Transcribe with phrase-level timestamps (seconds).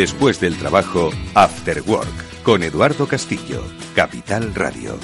[0.00, 3.62] Después del trabajo, After Work, con Eduardo Castillo,
[3.94, 4.98] Capital Radio.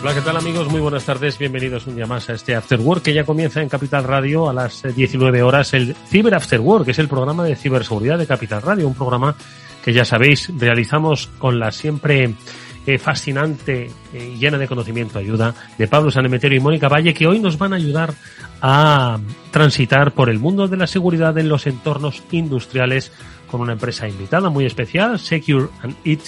[0.00, 0.68] Hola, ¿qué tal amigos?
[0.70, 3.68] Muy buenas tardes, bienvenidos un día más a este After Work que ya comienza en
[3.68, 7.56] Capital Radio a las 19 horas, el Cyber After Work, que es el programa de
[7.56, 9.34] ciberseguridad de Capital Radio, un programa
[9.84, 12.34] que ya sabéis realizamos con la siempre
[12.86, 17.26] eh, fascinante y eh, llena de conocimiento ayuda de Pablo Sanemeterio y Mónica Valle, que
[17.26, 18.14] hoy nos van a ayudar
[18.60, 19.18] a
[19.50, 23.12] transitar por el mundo de la seguridad en los entornos industriales
[23.50, 26.20] con una empresa invitada muy especial, Secure and It,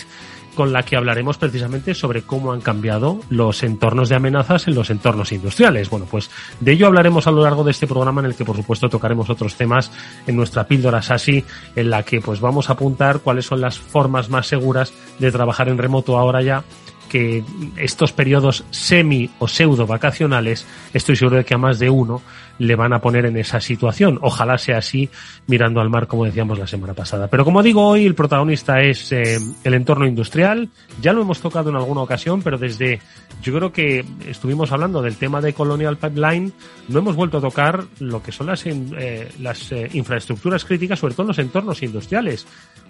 [0.54, 4.90] con la que hablaremos precisamente sobre cómo han cambiado los entornos de amenazas en los
[4.90, 5.90] entornos industriales.
[5.90, 8.56] Bueno, pues de ello hablaremos a lo largo de este programa en el que por
[8.56, 9.90] supuesto tocaremos otros temas
[10.26, 11.44] en nuestra píldora SASI
[11.76, 15.68] en la que pues vamos a apuntar cuáles son las formas más seguras de trabajar
[15.68, 16.64] en remoto ahora ya
[17.10, 17.44] que
[17.76, 22.22] estos periodos semi o pseudo vacacionales, estoy seguro de que a más de uno
[22.58, 24.18] le van a poner en esa situación.
[24.22, 25.08] Ojalá sea así,
[25.46, 27.26] mirando al mar, como decíamos la semana pasada.
[27.28, 30.68] Pero como digo hoy, el protagonista es eh, el entorno industrial.
[31.00, 33.00] Ya lo hemos tocado en alguna ocasión, pero desde,
[33.42, 36.52] yo creo que estuvimos hablando del tema de Colonial Pipeline,
[36.88, 41.14] no hemos vuelto a tocar lo que son las, eh, las eh, infraestructuras críticas, sobre
[41.14, 42.46] todo en los entornos industriales.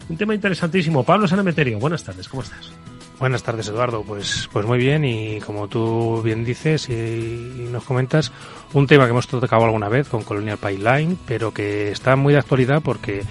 [0.09, 1.05] Un tema interesantísimo.
[1.05, 2.73] Pablo Sanemeterio, buenas tardes, ¿cómo estás?
[3.21, 4.03] Buenas tardes, Eduardo.
[4.03, 8.33] Pues, pues muy bien y como tú bien dices y, nos comentas,
[8.73, 12.39] un tema que hemos tocado alguna vez con Colonial Pipeline, pero que está muy de
[12.39, 13.25] actualidad porque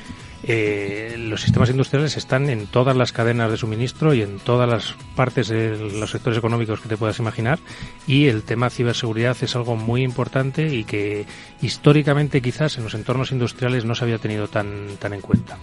[0.44, 4.94] eh, los sistemas industriales están en todas las cadenas de suministro y en todas las
[5.16, 7.58] partes de los sectores económicos que te puedas imaginar
[8.06, 11.26] y el tema ciberseguridad es algo muy importante y que
[11.64, 15.58] históricamente quizás en los entornos industriales no se había tenido tan, tan en cuenta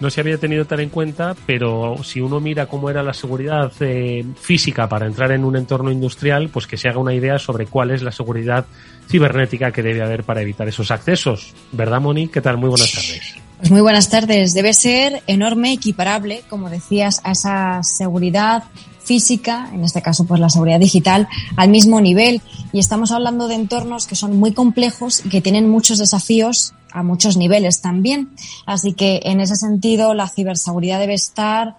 [0.00, 3.72] no se había tenido tan en cuenta, pero si uno mira cómo era la seguridad
[3.80, 7.66] eh, física para entrar en un entorno industrial, pues que se haga una idea sobre
[7.66, 8.66] cuál es la seguridad
[9.08, 11.54] cibernética que debe haber para evitar esos accesos.
[11.72, 12.28] ¿Verdad, Moni?
[12.28, 12.58] ¿Qué tal?
[12.58, 13.36] Muy buenas tardes.
[13.58, 14.52] Pues muy buenas tardes.
[14.52, 18.64] Debe ser enorme, equiparable, como decías, a esa seguridad
[19.06, 22.42] física, en este caso pues la seguridad digital, al mismo nivel.
[22.72, 27.02] Y estamos hablando de entornos que son muy complejos y que tienen muchos desafíos a
[27.02, 28.30] muchos niveles también.
[28.66, 31.76] Así que en ese sentido la ciberseguridad debe estar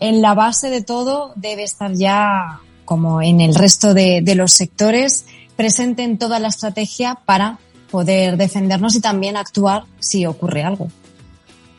[0.00, 4.52] en la base de todo, debe estar ya como en el resto de, de los
[4.52, 5.24] sectores
[5.56, 7.58] presente en toda la estrategia para
[7.90, 10.88] poder defendernos y también actuar si ocurre algo.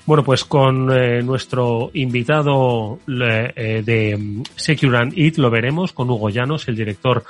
[0.08, 6.66] Bueno, pues con eh, nuestro invitado eh, de Secure and lo veremos con Hugo Llanos,
[6.70, 7.26] el director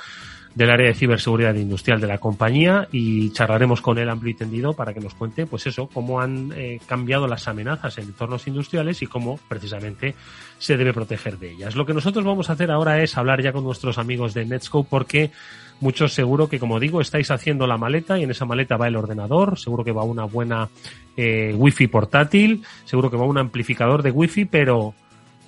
[0.58, 4.72] del área de ciberseguridad industrial de la compañía y charlaremos con él amplio y tendido
[4.72, 9.00] para que nos cuente, pues eso, cómo han eh, cambiado las amenazas en entornos industriales
[9.00, 10.16] y cómo precisamente
[10.58, 11.76] se debe proteger de ellas.
[11.76, 14.88] Lo que nosotros vamos a hacer ahora es hablar ya con nuestros amigos de Netscope
[14.90, 15.30] porque
[15.78, 18.96] muchos seguro que, como digo, estáis haciendo la maleta y en esa maleta va el
[18.96, 20.68] ordenador, seguro que va una buena
[21.16, 24.92] eh, wifi portátil, seguro que va un amplificador de wifi, pero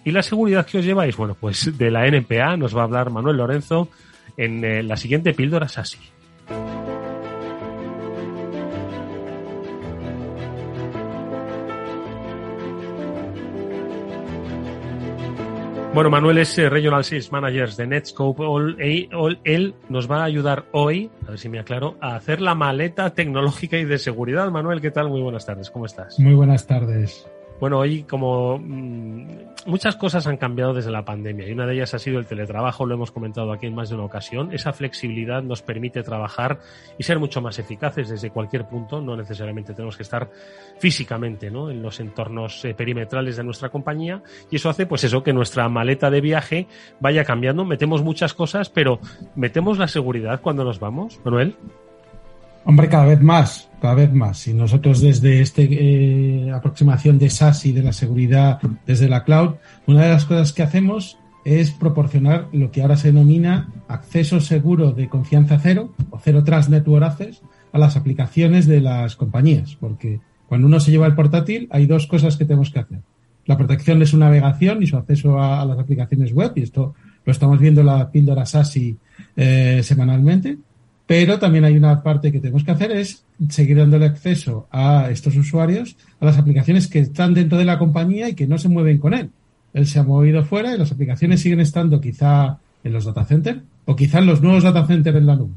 [0.04, 1.16] ¿y la seguridad que os lleváis?
[1.16, 3.88] Bueno, pues de la NPA nos va a hablar Manuel Lorenzo
[4.36, 5.98] en eh, la siguiente píldora SASI.
[15.92, 18.44] Bueno, Manuel es eh, Regional Sales Manager de Netscope.
[18.44, 18.76] All,
[19.12, 22.54] all, él nos va a ayudar hoy, a ver si me aclaro, a hacer la
[22.54, 24.48] maleta tecnológica y de seguridad.
[24.52, 25.08] Manuel, ¿qué tal?
[25.08, 26.18] Muy buenas tardes, ¿cómo estás?
[26.20, 27.28] Muy buenas tardes.
[27.60, 29.26] Bueno, hoy como mmm,
[29.66, 32.86] muchas cosas han cambiado desde la pandemia y una de ellas ha sido el teletrabajo,
[32.86, 34.52] lo hemos comentado aquí en más de una ocasión.
[34.52, 36.60] Esa flexibilidad nos permite trabajar
[36.98, 40.30] y ser mucho más eficaces desde cualquier punto, no necesariamente tenemos que estar
[40.78, 41.70] físicamente ¿no?
[41.70, 45.68] en los entornos eh, perimetrales de nuestra compañía y eso hace pues eso que nuestra
[45.68, 46.66] maleta de viaje
[46.98, 49.00] vaya cambiando, metemos muchas cosas, pero
[49.36, 51.54] metemos la seguridad cuando nos vamos, Manuel.
[52.64, 54.46] Hombre, cada vez más, cada vez más.
[54.46, 59.54] Y nosotros desde esta eh, aproximación de SaaS y de la seguridad desde la cloud,
[59.86, 64.92] una de las cosas que hacemos es proporcionar lo que ahora se denomina acceso seguro
[64.92, 67.40] de confianza cero o cero trust network access
[67.72, 69.76] a las aplicaciones de las compañías.
[69.80, 72.98] Porque cuando uno se lleva el portátil hay dos cosas que tenemos que hacer.
[73.46, 76.94] La protección de su navegación y su acceso a, a las aplicaciones web, y esto
[77.24, 78.96] lo estamos viendo en la píldora SASI
[79.36, 80.58] eh, semanalmente,
[81.10, 85.34] pero también hay una parte que tenemos que hacer es seguir dándole acceso a estos
[85.34, 88.98] usuarios a las aplicaciones que están dentro de la compañía y que no se mueven
[88.98, 89.28] con él.
[89.74, 93.60] Él se ha movido fuera y las aplicaciones siguen estando quizá en los data centers
[93.86, 95.54] o quizá en los nuevos data centers en la nube.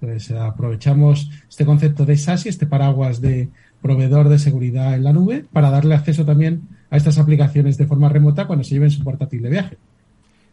[0.00, 3.48] Entonces aprovechamos este concepto de SASI, este paraguas de
[3.80, 8.08] proveedor de seguridad en la nube, para darle acceso también a estas aplicaciones de forma
[8.08, 9.76] remota cuando se lleven su portátil de viaje.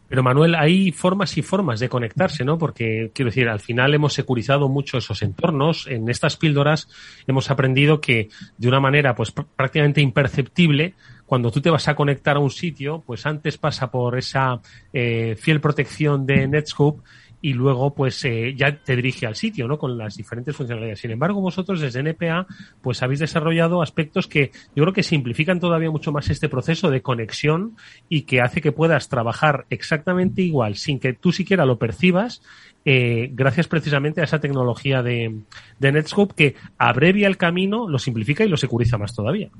[0.08, 2.58] Pero Manuel, hay formas y formas de conectarse, ¿no?
[2.58, 5.86] Porque quiero decir, al final hemos securizado mucho esos entornos.
[5.86, 6.88] En estas píldoras
[7.26, 8.28] hemos aprendido que
[8.58, 10.94] de una manera, pues prácticamente imperceptible,
[11.26, 14.60] cuando tú te vas a conectar a un sitio, pues antes pasa por esa
[14.92, 17.02] eh, fiel protección de Netscope
[17.44, 19.76] y luego pues eh, ya te dirige al sitio, ¿no?
[19.76, 21.00] Con las diferentes funcionalidades.
[21.00, 22.46] Sin embargo, vosotros desde NPA
[22.80, 27.02] pues habéis desarrollado aspectos que yo creo que simplifican todavía mucho más este proceso de
[27.02, 27.76] conexión
[28.08, 32.40] y que hace que puedas trabajar exactamente igual sin que tú siquiera lo percibas
[32.86, 35.40] eh, gracias precisamente a esa tecnología de,
[35.78, 39.50] de Netscope que abrevia el camino, lo simplifica y lo securiza más todavía.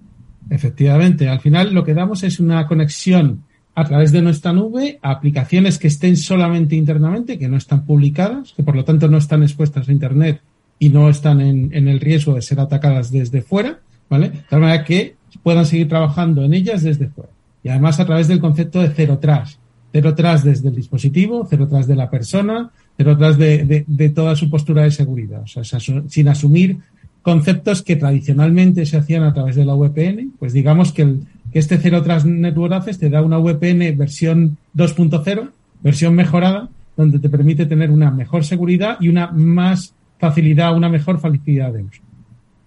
[0.49, 3.45] Efectivamente, al final lo que damos es una conexión
[3.75, 8.63] a través de nuestra nube aplicaciones que estén solamente internamente, que no están publicadas, que
[8.63, 10.41] por lo tanto no están expuestas a Internet
[10.79, 13.79] y no están en, en el riesgo de ser atacadas desde fuera,
[14.09, 14.31] ¿vale?
[14.31, 17.31] De tal manera que puedan seguir trabajando en ellas desde fuera.
[17.63, 19.59] Y además a través del concepto de cero tras.
[19.91, 24.09] Cero tras desde el dispositivo, cero tras de la persona, cero tras de, de, de
[24.11, 25.43] toda su postura de seguridad.
[25.43, 26.79] O sea, sin asumir
[27.23, 31.21] conceptos que tradicionalmente se hacían a través de la VPN, pues digamos que el,
[31.55, 35.51] este Zero Trust Network Access te da una VPN versión 2.0,
[35.83, 41.21] versión mejorada, donde te permite tener una mejor seguridad y una más facilidad, una mejor
[41.21, 42.03] facilidad de uso.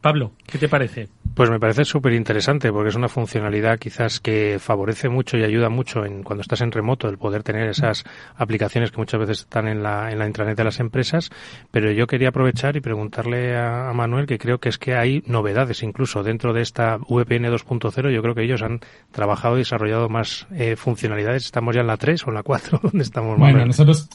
[0.02, 1.10] Pablo, ¿qué te parece?
[1.38, 5.70] Pues me parece súper interesante porque es una funcionalidad quizás que favorece mucho y ayuda
[5.70, 8.06] mucho en cuando estás en remoto el poder tener esas
[8.36, 11.30] aplicaciones que muchas veces están en la, en la intranet de las empresas.
[11.70, 15.84] Pero yo quería aprovechar y preguntarle a, Manuel que creo que es que hay novedades
[15.84, 18.12] incluso dentro de esta VPN 2.0.
[18.12, 18.80] Yo creo que ellos han
[19.12, 21.46] trabajado y desarrollado más eh, funcionalidades.
[21.46, 22.80] ¿Estamos ya en la 3 o en la 4?
[22.82, 23.38] ¿Dónde estamos?
[23.38, 24.10] Bueno, nosotros,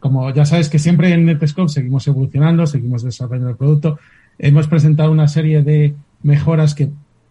[0.00, 4.00] como ya sabes que siempre en Netscope seguimos evolucionando, seguimos desarrollando el producto.
[4.36, 5.94] Hemos presentado una serie de
[6.26, 6.90] mejoras que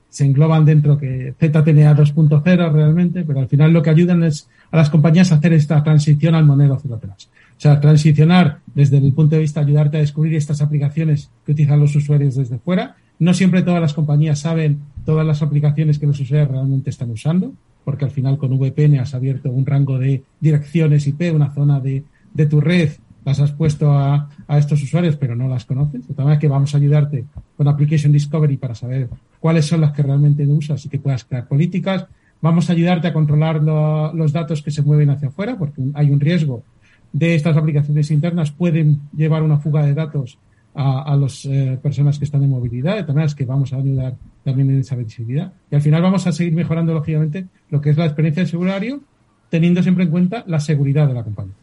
[0.09, 4.77] se engloban dentro que ZTNA 2.0 realmente, pero al final lo que ayudan es a
[4.77, 7.30] las compañías a hacer esta transición al modelo cero atrás.
[7.57, 11.51] O sea, transicionar desde el punto de vista de ayudarte a descubrir estas aplicaciones que
[11.51, 12.95] utilizan los usuarios desde fuera.
[13.19, 17.53] No siempre todas las compañías saben todas las aplicaciones que los usuarios realmente están usando,
[17.83, 22.03] porque al final con VPN has abierto un rango de direcciones IP, una zona de,
[22.33, 22.92] de tu red
[23.25, 26.07] las has puesto a, estos usuarios, pero no las conoces.
[26.07, 27.25] De tal manera que vamos a ayudarte
[27.57, 31.48] con Application Discovery para saber cuáles son las que realmente usas y que puedas crear
[31.48, 32.06] políticas.
[32.42, 36.12] Vamos a ayudarte a controlar lo, los datos que se mueven hacia afuera, porque hay
[36.12, 36.63] un riesgo
[37.12, 40.38] de estas aplicaciones internas pueden llevar una fuga de datos
[40.75, 44.16] a, las eh, personas que están en movilidad, de tal manera que vamos a ayudar
[44.44, 45.54] también en esa visibilidad.
[45.71, 49.00] Y al final vamos a seguir mejorando, lógicamente, lo que es la experiencia del usuario,
[49.50, 51.56] teniendo siempre en cuenta la seguridad de la compañía.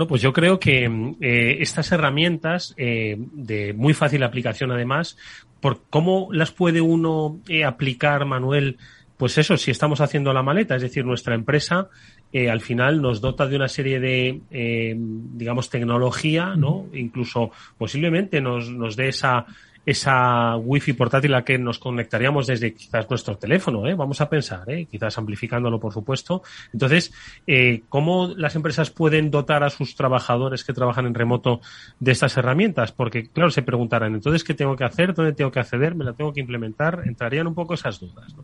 [0.00, 0.86] Bueno, pues yo creo que
[1.20, 5.18] eh, estas herramientas eh, de muy fácil aplicación, además,
[5.60, 8.78] por cómo las puede uno eh, aplicar, Manuel,
[9.18, 11.90] pues eso, si estamos haciendo la maleta, es decir, nuestra empresa
[12.32, 16.86] eh, al final nos dota de una serie de, eh, digamos, tecnología, ¿no?
[16.94, 19.44] Incluso posiblemente nos, nos dé esa
[19.86, 23.94] esa wifi portátil a que nos conectaríamos desde quizás nuestro teléfono, ¿eh?
[23.94, 24.86] vamos a pensar, ¿eh?
[24.90, 26.42] quizás amplificándolo por supuesto.
[26.72, 27.12] Entonces,
[27.46, 31.60] eh, ¿cómo las empresas pueden dotar a sus trabajadores que trabajan en remoto
[31.98, 32.92] de estas herramientas?
[32.92, 35.14] Porque, claro, se preguntarán, entonces, ¿qué tengo que hacer?
[35.14, 35.94] ¿Dónde tengo que acceder?
[35.94, 37.02] ¿Me la tengo que implementar?
[37.06, 38.34] Entrarían un poco esas dudas.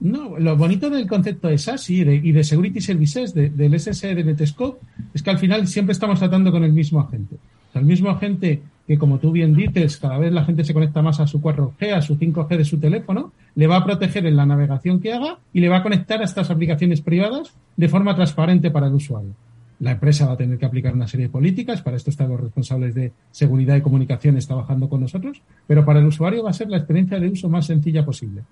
[0.00, 0.38] ¿no?
[0.38, 4.14] Lo bonito del concepto de SaaS y de, y de Security Services, de, del SSE
[4.14, 4.80] de Netscope,
[5.12, 7.36] es que al final siempre estamos tratando con el mismo agente.
[7.74, 11.20] El mismo agente que, como tú bien dices, cada vez la gente se conecta más
[11.20, 14.46] a su 4G, a su 5G de su teléfono, le va a proteger en la
[14.46, 18.70] navegación que haga y le va a conectar a estas aplicaciones privadas de forma transparente
[18.70, 19.32] para el usuario.
[19.80, 22.40] La empresa va a tener que aplicar una serie de políticas, para esto están los
[22.40, 26.68] responsables de seguridad y comunicaciones trabajando con nosotros, pero para el usuario va a ser
[26.68, 28.42] la experiencia de uso más sencilla posible.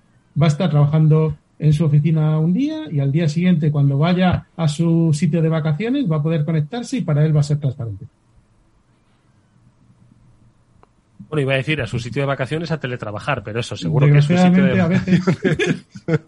[0.41, 4.47] Va a estar trabajando en su oficina un día y al día siguiente, cuando vaya
[4.57, 7.59] a su sitio de vacaciones, va a poder conectarse y para él va a ser
[7.59, 8.07] transparente.
[11.33, 14.19] Bueno, iba a decir a su sitio de vacaciones a teletrabajar, pero eso seguro que
[14.19, 15.87] es su sitio de vacaciones.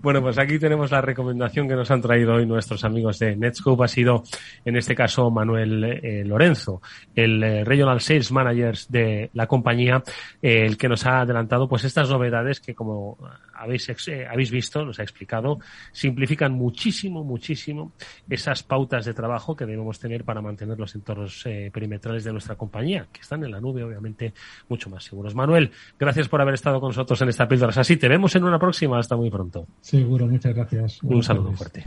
[0.00, 3.84] Bueno, pues aquí tenemos la recomendación que nos han traído hoy nuestros amigos de Netscope.
[3.84, 4.24] Ha sido,
[4.64, 6.80] en este caso, Manuel eh, Lorenzo,
[7.14, 10.02] el eh, Regional Sales Manager de la compañía,
[10.40, 13.18] eh, el que nos ha adelantado pues estas novedades que, como
[13.60, 15.58] habéis, eh, habéis visto, nos ha explicado,
[15.92, 17.92] simplifican muchísimo, muchísimo
[18.28, 22.56] esas pautas de trabajo que debemos tener para mantener los entornos eh, perimetrales de nuestra
[22.56, 24.32] compañía, que están en la nube, obviamente,
[24.68, 25.34] mucho más seguros.
[25.34, 27.72] Manuel, gracias por haber estado con nosotros en esta píldora.
[27.76, 28.98] Así, te vemos en una próxima.
[28.98, 29.66] Hasta muy pronto.
[29.80, 31.02] Seguro, muchas gracias.
[31.02, 31.84] Un saludo fuerte.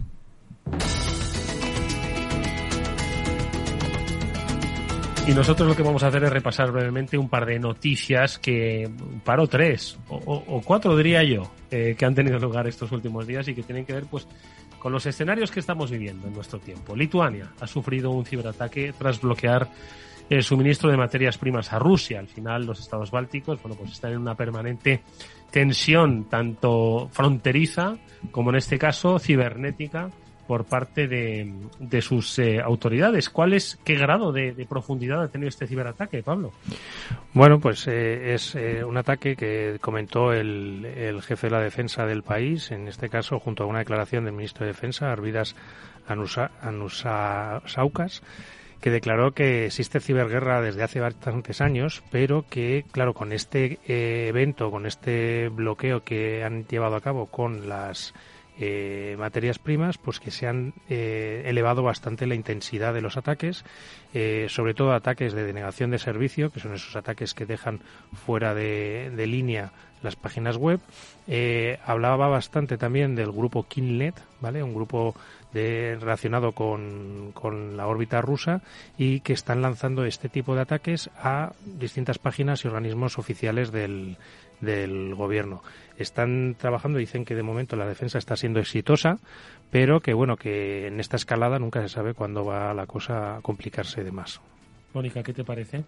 [5.25, 8.86] Y nosotros lo que vamos a hacer es repasar brevemente un par de noticias que,
[8.86, 13.25] un par o tres, o, cuatro diría yo, eh, que han tenido lugar estos últimos
[13.25, 14.27] días y que tienen que ver pues
[14.80, 16.94] con los escenarios que estamos viviendo en nuestro tiempo.
[16.94, 19.70] Lituania ha sufrido un ciberataque tras bloquear
[20.30, 22.20] el suministro de materias primas a Rusia.
[22.20, 25.03] Al final, los estados bálticos, bueno, pues están en una permanente
[25.51, 27.96] tensión, tanto fronteriza
[28.32, 30.10] como en este caso cibernética,
[30.48, 33.30] por parte de, de sus eh, autoridades.
[33.30, 36.52] ¿Cuál es, qué grado de, profundidad ha tenido este ciberataque, Pablo?
[37.34, 42.06] Bueno, pues eh, es eh, un ataque que comentó el, el jefe de la defensa
[42.06, 45.56] del país, en este caso junto a una declaración del ministro de Defensa, Arvidas
[46.08, 48.22] Anusa, Anusaucas,
[48.84, 54.28] que declaró que existe ciberguerra desde hace bastantes años, pero que, claro, con este eh,
[54.28, 58.14] evento, con este bloqueo que han llevado a cabo con las
[58.60, 63.65] eh, materias primas, pues que se han eh, elevado bastante la intensidad de los ataques,
[64.13, 67.79] eh, sobre todo ataques de denegación de servicio, que son esos ataques que dejan
[68.13, 70.81] fuera de, de línea las páginas web.
[71.86, 74.62] Hablaba bastante también del grupo Kinlet, ¿vale?
[74.62, 75.15] Un grupo
[75.53, 78.62] de, relacionado con, con la órbita rusa
[78.98, 84.17] y que están lanzando este tipo de ataques a distintas páginas y organismos oficiales del,
[84.63, 85.62] del gobierno.
[85.98, 89.20] Están trabajando, dicen que de momento la defensa está siendo exitosa,
[89.70, 93.41] pero que bueno, que en esta escalada nunca se sabe cuándo va la cosa a
[93.41, 94.39] complicarse de más.
[94.93, 95.84] Mónica, ¿qué te parece?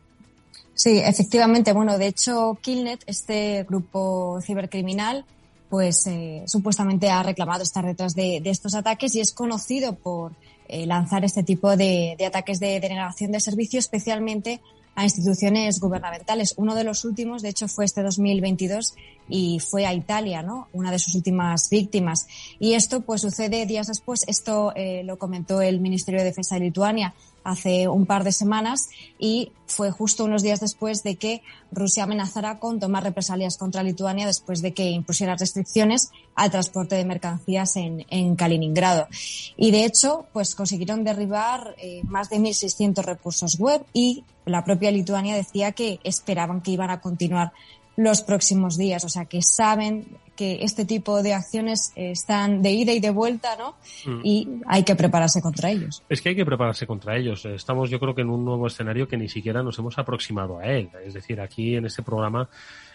[0.74, 1.74] Sí, efectivamente.
[1.74, 5.26] Bueno, de hecho, Killnet, este grupo cibercriminal,
[5.70, 10.34] pues eh, supuestamente ha reclamado estar detrás de, de, estos ataques y es conocido por
[10.68, 14.62] eh, lanzar este tipo de, de ataques de denegación de servicio, especialmente
[14.96, 16.54] a instituciones gubernamentales.
[16.58, 18.96] Uno de los últimos, de hecho, fue este 2022
[19.30, 20.70] y fue a Italia, ¿no?
[20.74, 22.28] Una de sus últimas víctimas.
[22.60, 24.24] Y esto, pues, sucede días después.
[24.28, 27.14] Esto eh, lo comentó el Ministerio de Defensa de Lituania
[27.46, 32.60] hace un par de semanas y fue justo unos días después de que Rusia amenazara
[32.60, 38.06] con tomar represalias contra Lituania después de que impusiera restricciones al transporte de mercancías en,
[38.10, 39.08] en Kaliningrado.
[39.56, 44.92] Y de hecho, pues consiguieron derribar eh, más de 1.600 recursos web y la propia
[44.92, 47.54] Lituania decía que esperaban que iban a continuar
[47.96, 49.06] los próximos días.
[49.06, 53.56] O sea, que saben que este tipo de acciones están de ida y de vuelta,
[53.58, 53.76] ¿no?
[54.06, 54.22] Mm.
[54.24, 56.04] Y hay que prepararse contra ellos.
[56.10, 57.46] Es que hay que prepararse contra ellos.
[57.46, 60.66] Estamos, yo creo que en un nuevo escenario que ni siquiera nos hemos aproximado a
[60.66, 60.90] él.
[61.06, 62.50] Es decir, aquí en este programa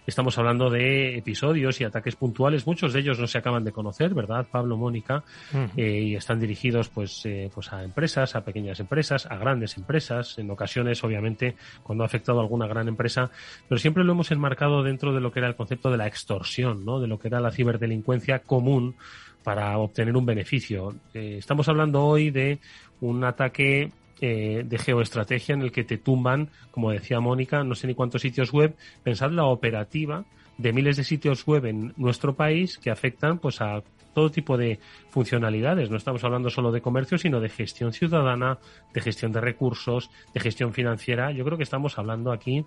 [0.07, 2.66] estamos hablando de episodios y ataques puntuales.
[2.66, 5.25] Muchos de ellos no se acaban de conocer, ¿verdad, Pablo, Mónica?
[5.52, 5.71] Uh -huh.
[5.76, 10.38] eh, y están dirigidos, pues, eh, pues a empresas, a pequeñas empresas, a grandes empresas.
[10.38, 13.30] En ocasiones, obviamente, cuando ha afectado a alguna gran empresa,
[13.69, 16.85] pero siempre lo hemos enmarcado dentro de lo que era el concepto de la extorsión,
[16.85, 17.00] ¿no?
[17.00, 18.97] De lo que era la ciberdelincuencia común
[19.42, 20.95] para obtener un beneficio.
[21.14, 22.59] Eh, estamos hablando hoy de
[23.00, 27.86] un ataque eh, de geoestrategia en el que te tumban, como decía Mónica, no sé
[27.86, 28.76] ni cuántos sitios web.
[29.02, 30.24] Pensad la operativa
[30.58, 33.82] de miles de sitios web en nuestro país que afectan pues a
[34.14, 34.78] todo tipo de
[35.10, 35.90] funcionalidades.
[35.90, 38.58] No estamos hablando solo de comercio, sino de gestión ciudadana,
[38.92, 41.30] de gestión de recursos, de gestión financiera.
[41.30, 42.64] Yo creo que estamos hablando aquí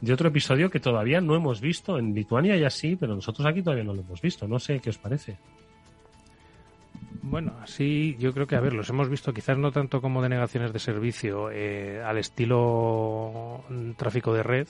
[0.00, 1.98] de otro episodio que todavía no hemos visto.
[1.98, 4.48] En Lituania ya sí, pero nosotros aquí todavía no lo hemos visto.
[4.48, 5.38] No sé qué os parece.
[7.28, 10.72] Bueno, así yo creo que, a ver, los hemos visto quizás no tanto como denegaciones
[10.72, 13.64] de servicio eh, al estilo
[13.96, 14.68] tráfico de red,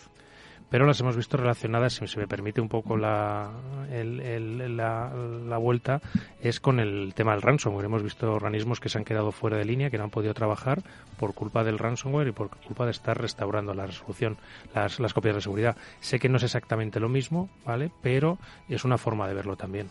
[0.71, 3.51] pero las hemos visto relacionadas, si se me permite un poco la,
[3.93, 6.01] el, el, la, la, vuelta,
[6.41, 7.85] es con el tema del ransomware.
[7.85, 10.83] Hemos visto organismos que se han quedado fuera de línea, que no han podido trabajar
[11.19, 14.39] por culpa del ransomware y por culpa de estar restaurando la resolución,
[14.75, 15.77] las, las copias de seguridad.
[16.01, 17.91] Sé que no es exactamente lo mismo, ¿vale?
[18.03, 19.89] Pero es una forma de verlo también.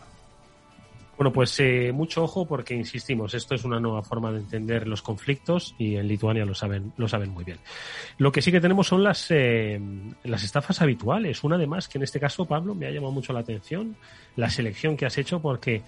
[1.16, 5.00] Bueno, pues eh, mucho ojo porque insistimos, esto es una nueva forma de entender los
[5.00, 7.58] conflictos y en Lituania lo saben, lo saben muy bien.
[8.18, 9.80] Lo que sí que tenemos son las eh,
[10.24, 11.42] las estafas habituales.
[11.42, 13.96] Una de más que en este caso, Pablo, me ha llamado mucho la atención
[14.36, 15.82] la selección que has hecho porque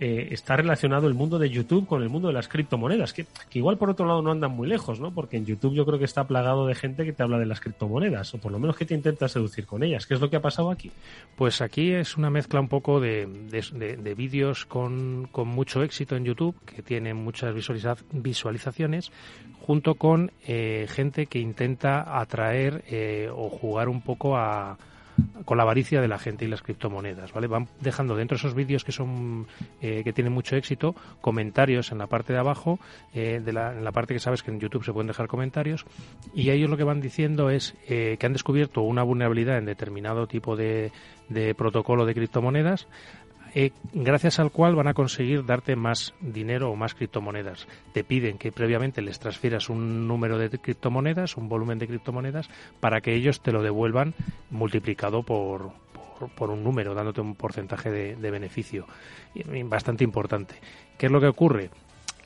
[0.00, 3.76] eh, está relacionado el mundo de YouTube con el mundo de las criptomonedas, que, igual
[3.76, 5.12] por otro lado no andan muy lejos, ¿no?
[5.12, 7.60] Porque en YouTube yo creo que está plagado de gente que te habla de las
[7.60, 10.06] criptomonedas, o por lo menos que te intenta seducir con ellas.
[10.06, 10.90] ¿Qué es lo que ha pasado aquí?
[11.36, 16.16] Pues aquí es una mezcla un poco de, de, de, de vídeos con, mucho éxito
[16.16, 19.12] en YouTube, que tienen muchas visualiza visualizaciones,
[19.60, 24.78] junto con eh, gente que intenta atraer eh, o jugar un poco a
[25.44, 27.46] con la avaricia de la gente y las criptomonedas, ¿vale?
[27.46, 29.46] Van dejando dentro esos vídeos que son
[29.80, 32.78] eh, que tienen mucho éxito comentarios en la parte de abajo,
[33.14, 35.84] eh, de la, en la parte que sabes que en YouTube se pueden dejar comentarios
[36.34, 40.26] y ellos lo que van diciendo es eh, que han descubierto una vulnerabilidad en determinado
[40.26, 40.92] tipo de,
[41.28, 42.86] de protocolo de criptomonedas
[43.54, 47.66] eh, gracias al cual van a conseguir darte más dinero o más criptomonedas.
[47.92, 52.48] Te piden que previamente les transfieras un número de criptomonedas, un volumen de criptomonedas,
[52.80, 54.14] para que ellos te lo devuelvan
[54.50, 55.72] multiplicado por,
[56.36, 58.86] por, un número, dándote un porcentaje de, de beneficio
[59.64, 60.54] bastante importante.
[60.98, 61.70] ¿Qué es lo que ocurre?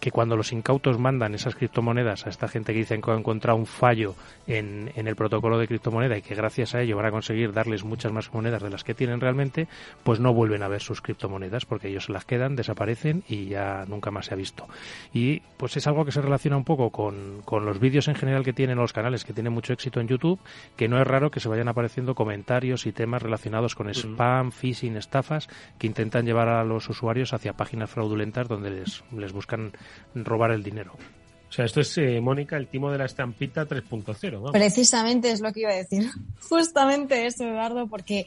[0.04, 3.58] Que cuando los incautos mandan esas criptomonedas a esta gente que dicen que ha encontrado
[3.58, 4.14] un fallo
[4.46, 7.84] en, en, el protocolo de criptomoneda y que gracias a ello van a conseguir darles
[7.84, 9.66] muchas más monedas de las que tienen realmente,
[10.02, 13.86] pues no vuelven a ver sus criptomonedas porque ellos se las quedan, desaparecen y ya
[13.88, 14.68] nunca más se ha visto.
[15.14, 18.44] Y pues es algo que se relaciona un poco con, con los vídeos en general
[18.44, 20.38] que tienen los canales que tienen mucho éxito en YouTube,
[20.76, 24.98] que no es raro que se vayan apareciendo comentarios y temas relacionados con spam, phishing,
[24.98, 29.72] estafas que intentan llevar a los usuarios hacia páginas fraudulentas donde les, les buscan
[30.14, 30.92] robar el dinero.
[31.48, 34.50] O sea, esto es, eh, Mónica, el timo de la estampita 3.0.
[34.50, 36.10] Precisamente es lo que iba a decir.
[36.48, 38.26] Justamente eso, Eduardo, porque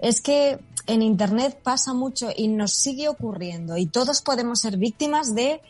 [0.00, 0.58] es que
[0.88, 5.60] en Internet pasa mucho y nos sigue ocurriendo y todos podemos ser víctimas de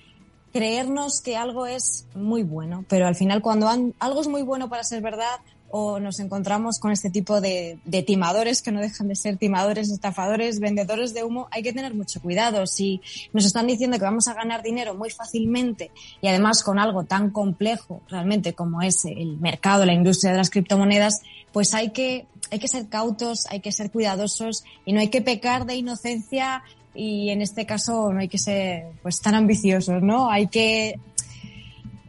[0.54, 4.82] creernos que algo es muy bueno, pero al final cuando algo es muy bueno para
[4.84, 5.36] ser verdad,
[5.78, 9.90] o nos encontramos con este tipo de, de, timadores que no dejan de ser timadores,
[9.90, 12.66] estafadores, vendedores de humo, hay que tener mucho cuidado.
[12.66, 13.02] Si
[13.34, 15.90] nos están diciendo que vamos a ganar dinero muy fácilmente
[16.22, 20.48] y además con algo tan complejo realmente como es el mercado, la industria de las
[20.48, 21.20] criptomonedas,
[21.52, 25.20] pues hay que, hay que ser cautos, hay que ser cuidadosos y no hay que
[25.20, 26.62] pecar de inocencia
[26.94, 30.30] y en este caso no hay que ser pues tan ambiciosos, ¿no?
[30.30, 30.98] Hay que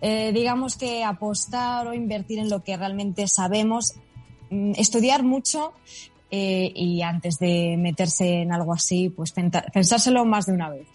[0.02, 3.96] eh, digamos que apostar o invertir en lo que realmente sabemos,
[4.50, 5.74] mm, estudiar mucho
[6.30, 9.34] eh, y antes de meterse en algo así, pues
[9.74, 10.88] pensárselo más de una vez.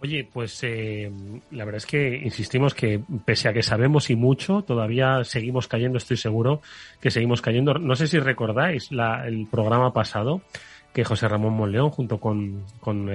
[0.00, 1.10] Oye, pues eh,
[1.50, 5.96] la verdad es que insistimos que pese a que sabemos y mucho, todavía seguimos cayendo,
[5.96, 6.60] estoy seguro
[7.00, 7.74] que seguimos cayendo.
[7.74, 10.42] No sé si recordáis el programa pasado
[10.92, 13.08] que José Ramón Monleón junto con, con,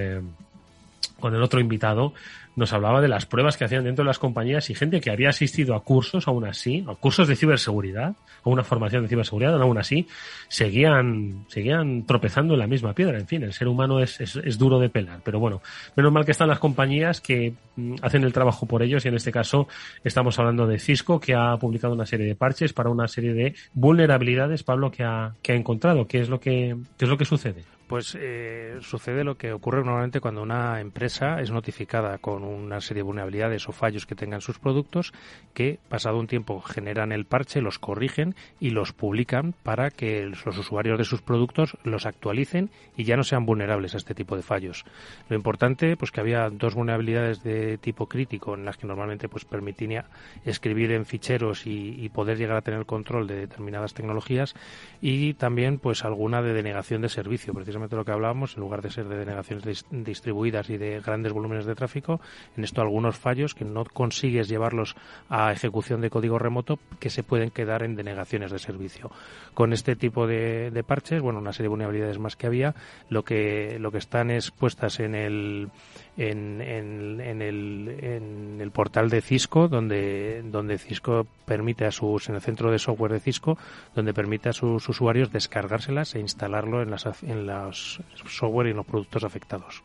[1.19, 2.13] con el otro invitado
[2.59, 5.29] nos hablaba de las pruebas que hacían dentro de las compañías y gente que había
[5.29, 9.77] asistido a cursos aún así, a cursos de ciberseguridad, a una formación de ciberseguridad, aún
[9.77, 10.07] así
[10.49, 13.17] seguían, seguían tropezando en la misma piedra.
[13.17, 15.61] En fin, el ser humano es, es, es duro de pelar, pero bueno,
[15.95, 19.15] menos mal que están las compañías que mm, hacen el trabajo por ellos y en
[19.15, 19.67] este caso
[20.03, 23.55] estamos hablando de Cisco que ha publicado una serie de parches para una serie de
[23.73, 26.07] vulnerabilidades, Pablo, que ha, que ha encontrado.
[26.07, 27.63] ¿Qué es lo que, qué es lo que sucede?
[27.89, 32.99] Pues eh, sucede lo que ocurre normalmente cuando una empresa es notificada con una serie
[32.99, 35.11] de vulnerabilidades o fallos que tengan sus productos,
[35.55, 40.55] que pasado un tiempo generan el parche, los corrigen y los publican para que los
[40.55, 44.43] usuarios de sus productos los actualicen y ya no sean vulnerables a este tipo de
[44.43, 44.85] fallos.
[45.27, 49.45] Lo importante, pues que había dos vulnerabilidades de tipo crítico en las que normalmente pues
[49.45, 50.05] permitía
[50.45, 54.53] escribir en ficheros y, poder llegar a tener control de determinadas tecnologías
[55.01, 58.89] y también pues alguna de denegación de servicio, precisamente lo que hablábamos, en lugar de
[58.89, 62.19] ser de denegaciones dis distribuidas y de grandes volúmenes de tráfico,
[62.55, 64.95] en esto algunos fallos que no consigues llevarlos
[65.29, 69.11] a ejecución de código remoto que se pueden quedar en denegaciones de servicio.
[69.53, 72.75] Con este tipo de, parches, bueno, una serie de vulnerabilidades más que había,
[73.09, 75.69] lo que, lo que están expuestas en el,
[76.17, 82.29] en, en, en, el, en el portal de Cisco, donde, donde Cisco permite a sus,
[82.29, 83.57] en el centro de software de Cisco,
[83.95, 88.77] donde permite a sus usuarios descargárselas e instalarlo en, las, en los software y en
[88.77, 89.81] los productos afectados.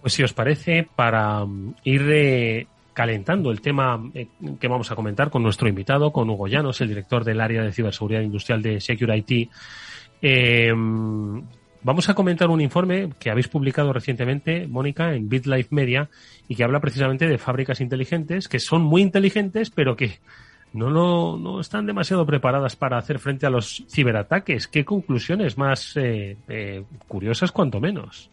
[0.00, 1.46] Pues si os parece, para
[1.84, 4.26] ir eh, calentando el tema eh,
[4.60, 7.72] que vamos a comentar con nuestro invitado, con Hugo Llanos, el director del área de
[7.72, 9.48] ciberseguridad industrial de Security,
[10.20, 10.72] eh,
[11.86, 16.10] Vamos a comentar un informe que habéis publicado recientemente, Mónica, en BitLife Media,
[16.48, 20.18] y que habla precisamente de fábricas inteligentes, que son muy inteligentes, pero que
[20.72, 24.66] no, no, no están demasiado preparadas para hacer frente a los ciberataques.
[24.66, 28.32] ¿Qué conclusiones más eh, eh, curiosas, cuanto menos?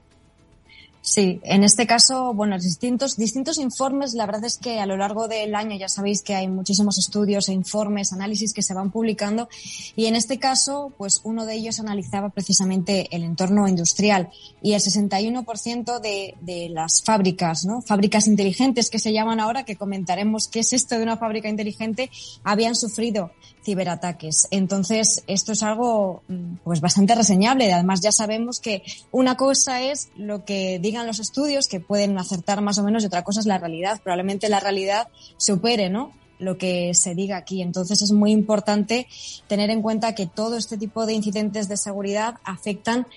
[1.05, 5.27] Sí, en este caso, bueno, distintos, distintos informes, la verdad es que a lo largo
[5.27, 9.49] del año ya sabéis que hay muchísimos estudios e informes, análisis que se van publicando
[9.97, 14.29] y en este caso, pues uno de ellos analizaba precisamente el entorno industrial
[14.61, 17.81] y el 61% de, de las fábricas, ¿no?
[17.81, 22.09] Fábricas inteligentes que se llaman ahora, que comentaremos qué es esto de una fábrica inteligente,
[22.45, 23.31] habían sufrido
[23.63, 24.47] ciberataques.
[24.51, 26.23] Entonces, esto es algo
[26.63, 27.71] pues bastante reseñable.
[27.71, 32.61] Además, ya sabemos que una cosa es lo que digan los estudios, que pueden acertar
[32.61, 34.01] más o menos, y otra cosa es la realidad.
[34.03, 36.11] Probablemente la realidad supere, ¿no?
[36.39, 37.61] lo que se diga aquí.
[37.61, 39.07] Entonces es muy importante
[39.47, 43.07] tener en cuenta que todo este tipo de incidentes de seguridad afectan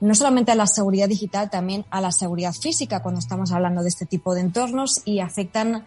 [0.00, 3.88] no solamente a la seguridad digital, también a la seguridad física cuando estamos hablando de
[3.88, 5.86] este tipo de entornos y afectan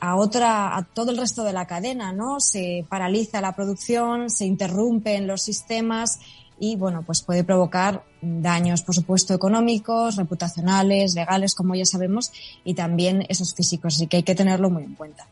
[0.00, 2.40] a otra, a todo el resto de la cadena, ¿no?
[2.40, 6.20] Se paraliza la producción, se interrumpen los sistemas
[6.60, 12.32] y, bueno, pues puede provocar daños, por supuesto, económicos, reputacionales, legales, como ya sabemos,
[12.64, 13.96] y también esos físicos.
[13.96, 15.26] Así que hay que tenerlo muy en cuenta.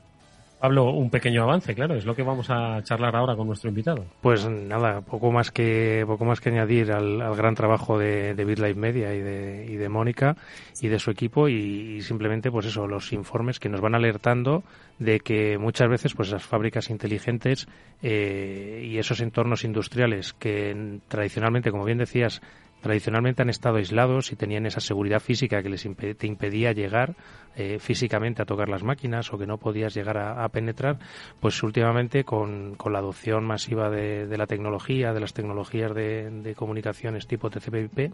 [0.58, 4.06] Pablo, un pequeño avance, claro, es lo que vamos a charlar ahora con nuestro invitado.
[4.22, 8.74] Pues nada, poco más que poco más que añadir al, gran trabajo de, de BitLife
[8.74, 10.36] Media y de, y de Mónica
[10.80, 14.64] y de su equipo y, simplemente pues eso, los informes que nos van alertando
[14.98, 17.68] de que muchas veces pues esas fábricas inteligentes
[18.02, 22.40] eh, y esos entornos industriales que tradicionalmente, como bien decías,
[22.80, 27.16] tradicionalmente han estado aislados y tenían esa seguridad física que les te impedía llegar
[27.56, 30.98] eh, físicamente a tocar las máquinas o que no podías llegar a, penetrar,
[31.40, 36.54] pues últimamente con, con la adopción masiva de, de, la tecnología, de las tecnologías de,
[36.56, 38.12] comunicaciones tipo TCP/IP,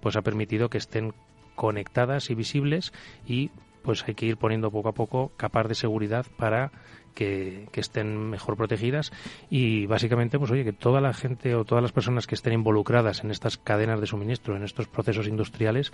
[0.00, 1.12] pues ha permitido que estén
[1.54, 2.92] conectadas y visibles
[3.26, 3.50] y
[3.82, 6.72] pues hay que ir poniendo poco a poco capas de seguridad para
[7.18, 9.12] que, estén mejor protegidas
[9.50, 13.24] y básicamente, pues oye, que toda la gente o todas las personas que estén involucradas
[13.24, 15.92] en estas cadenas de suministro, en estos procesos industriales,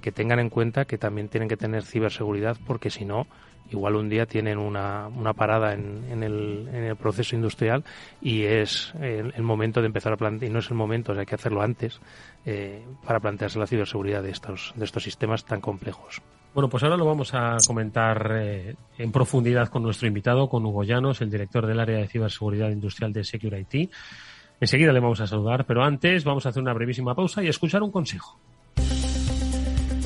[0.00, 3.26] que tengan en cuenta que también tienen que tener ciberseguridad porque si no,
[3.70, 7.84] igual un día tienen una, una parada en, el, en, el, proceso industrial
[8.22, 11.34] y es el, momento de empezar a plantear, y no es el momento, hay que
[11.34, 12.00] hacerlo antes
[12.46, 16.22] eh, para plantearse la ciberseguridad de estos, de estos sistemas tan complejos.
[16.54, 20.84] Bueno, pues ahora lo vamos a comentar eh, en profundidad con nuestro invitado, con Hugo
[20.84, 23.88] Llanos, el director del área de ciberseguridad industrial de Security.
[24.60, 27.82] Enseguida le vamos a saludar, pero antes vamos a hacer una brevísima pausa y escuchar
[27.82, 28.38] un consejo.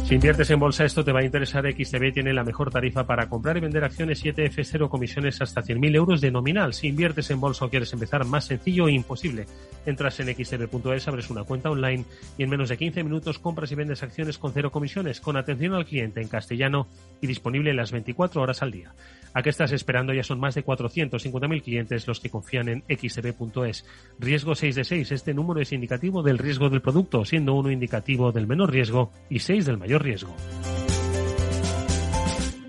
[0.07, 1.65] Si inviertes en bolsa, esto te va a interesar.
[1.67, 6.21] XTB tiene la mejor tarifa para comprar y vender acciones 7F0 comisiones hasta 100.000 euros
[6.21, 6.75] de nominal.
[6.75, 9.47] Si inviertes en bolsa o quieres empezar, más sencillo e imposible.
[9.85, 12.05] Entras en xtb.es, abres una cuenta online
[12.39, 15.75] y en menos de 15 minutos compras y vendes acciones con cero comisiones, con atención
[15.75, 16.87] al cliente en castellano
[17.21, 18.95] y disponible las 24 horas al día.
[19.37, 20.15] ¿A qué estás esperando?
[20.15, 23.85] Ya son más de 450.000 clientes los que confían en xtb.es.
[24.19, 25.13] Riesgo 6 de 6.
[25.13, 29.41] Este número es indicativo del riesgo del producto, siendo uno indicativo del menor riesgo y
[29.41, 30.35] 6 del mayor riesgo.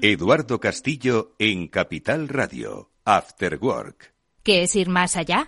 [0.01, 2.91] Eduardo Castillo en Capital Radio.
[3.05, 4.13] After Work.
[4.43, 5.47] ¿Qué es ir más allá?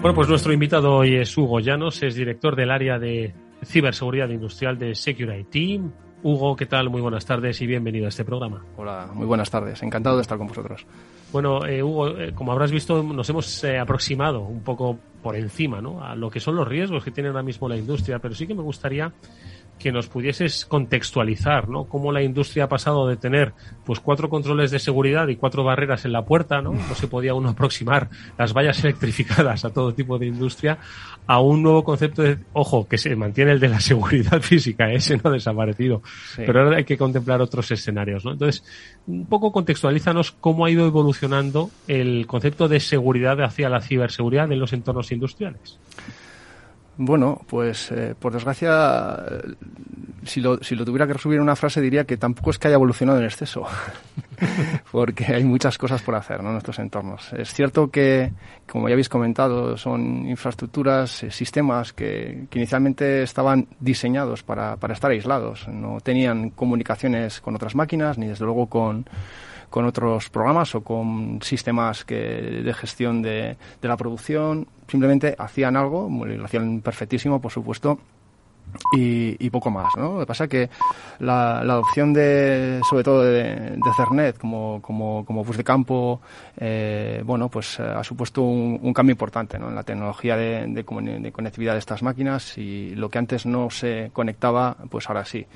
[0.00, 4.78] Bueno, pues nuestro invitado hoy es Hugo Llanos, es director del área de ciberseguridad industrial
[4.78, 5.78] de Security.
[6.22, 6.88] Hugo, ¿qué tal?
[6.88, 8.64] Muy buenas tardes y bienvenido a este programa.
[8.78, 9.82] Hola, muy buenas tardes.
[9.82, 10.86] Encantado de estar con vosotros.
[11.30, 15.80] Bueno, eh, Hugo, eh, como habrás visto, nos hemos eh, aproximado un poco por encima
[15.80, 16.04] ¿no?
[16.04, 18.54] a lo que son los riesgos que tiene ahora mismo la industria, pero sí que
[18.54, 19.12] me gustaría
[19.80, 21.84] que nos pudieses contextualizar, ¿no?
[21.84, 23.54] Cómo la industria ha pasado de tener,
[23.84, 26.72] pues, cuatro controles de seguridad y cuatro barreras en la puerta, ¿no?
[26.74, 30.78] No se podía uno aproximar las vallas electrificadas a todo tipo de industria,
[31.26, 35.16] a un nuevo concepto de, ojo, que se mantiene el de la seguridad física, ese
[35.16, 36.02] no ha desaparecido.
[36.36, 38.32] Pero ahora hay que contemplar otros escenarios, ¿no?
[38.32, 38.62] Entonces,
[39.06, 44.60] un poco contextualízanos cómo ha ido evolucionando el concepto de seguridad hacia la ciberseguridad en
[44.60, 45.78] los entornos industriales.
[47.02, 49.16] Bueno, pues eh, por desgracia,
[50.22, 52.68] si lo, si lo tuviera que resumir en una frase, diría que tampoco es que
[52.68, 53.64] haya evolucionado en exceso,
[54.92, 56.50] porque hay muchas cosas por hacer ¿no?
[56.50, 57.32] en estos entornos.
[57.32, 58.32] Es cierto que,
[58.68, 64.92] como ya habéis comentado, son infraestructuras, eh, sistemas que, que, inicialmente estaban diseñados para, para
[64.92, 69.06] estar aislados, no tenían comunicaciones con otras máquinas, ni desde luego con
[69.70, 74.66] con otros programas o con sistemas que, de gestión de, de la producción.
[74.88, 77.98] Simplemente hacían algo, lo hacían perfectísimo, por supuesto,
[78.92, 80.14] y, poco más, ¿no?
[80.14, 80.70] Lo que pasa es que
[81.18, 86.20] la, adopción de, sobre todo de, Cernet como, como, como bus de campo,
[86.56, 89.68] eh, bueno, pues eh, ha supuesto un, cambio importante, ¿no?
[89.68, 94.10] En la tecnología de, de, conectividad de estas máquinas y lo que antes no se
[94.12, 95.46] conectaba, pues ahora sí.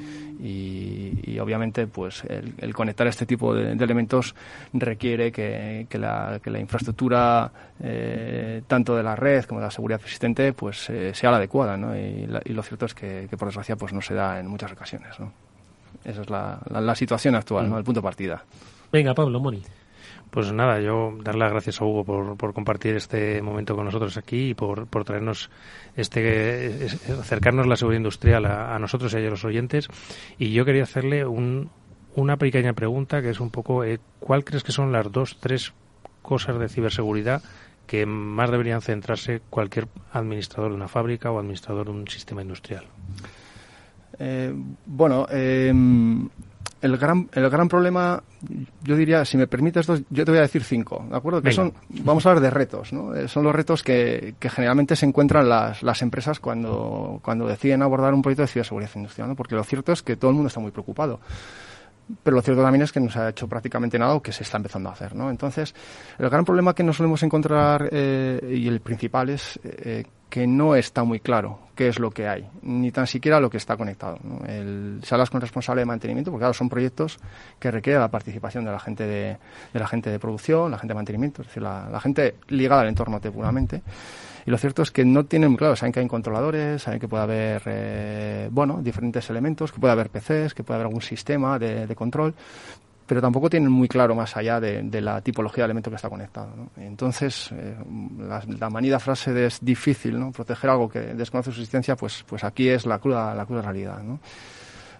[0.40, 4.34] Y, obviamente, pues el, conectar este tipo de, elementos
[4.72, 10.00] requiere que, que, la, la infraestructura, eh, tanto de la red como de la seguridad
[10.00, 11.96] existente, pues sea la adecuada, ¿no?
[11.96, 14.72] Y, y lo cierto es que que, por desgracia pues no se da en muchas
[14.72, 15.18] ocasiones.
[15.20, 15.32] ¿no?
[16.04, 17.78] Esa es la, la, la situación actual, ¿no?
[17.78, 18.44] el punto de partida.
[18.92, 19.62] Venga, Pablo, Moni.
[20.30, 24.16] Pues nada, yo dar las gracias a Hugo por, por compartir este momento con nosotros
[24.16, 25.48] aquí y por, por traernos
[25.96, 29.86] este es- acercarnos la seguridad industrial a, a nosotros y a los oyentes.
[30.38, 31.70] Y yo quería hacerle un,
[32.16, 35.72] una pequeña pregunta que es un poco eh, ¿cuál crees que son las dos, tres
[36.22, 37.42] cosas de ciberseguridad
[37.86, 42.84] que más deberían centrarse cualquier administrador de una fábrica o administrador de un sistema industrial?
[44.18, 44.54] Eh,
[44.86, 45.72] bueno, eh,
[46.84, 48.22] el gran, el gran problema,
[48.82, 51.40] yo diría, si me permites dos, yo te voy a decir cinco, ¿de acuerdo?
[51.40, 51.56] Que Venga.
[51.56, 51.72] son,
[52.04, 53.14] vamos a hablar de retos, ¿no?
[53.14, 57.80] Eh, son los retos que, que generalmente se encuentran las, las empresas cuando, cuando deciden
[57.80, 59.34] abordar un proyecto de ciberseguridad industrial, ¿no?
[59.34, 61.20] Porque lo cierto es que todo el mundo está muy preocupado.
[62.22, 64.42] Pero lo cierto también es que no se ha hecho prácticamente nada o que se
[64.42, 65.30] está empezando a hacer, ¿no?
[65.30, 65.74] Entonces,
[66.18, 70.74] el gran problema que nos solemos encontrar eh, y el principal es eh, que no
[70.74, 74.18] está muy claro qué es lo que hay, ni tan siquiera lo que está conectado.
[74.46, 77.18] El, se hablas con responsable de mantenimiento, porque claro, son proyectos
[77.58, 79.38] que requieren la participación de la gente de,
[79.72, 82.82] de la gente de producción, la gente de mantenimiento, es decir, la, la gente ligada
[82.82, 83.82] al entorno puramente.
[84.46, 87.08] Y lo cierto es que no tienen muy claro, saben que hay controladores, saben que
[87.08, 91.58] puede haber, eh, bueno, diferentes elementos, que puede haber PCs, que puede haber algún sistema
[91.58, 92.34] de, de control,
[93.06, 96.48] pero tampoco tienen muy claro más allá de, la tipología de elemento que está conectado.
[96.76, 97.76] Entonces, eh,
[98.18, 100.32] la, la, manida frase de es difícil ¿no?
[100.32, 104.02] proteger algo que desconoce su existencia, pues, pues aquí es la cruda, la cruda realidad.
[104.02, 104.20] ¿no?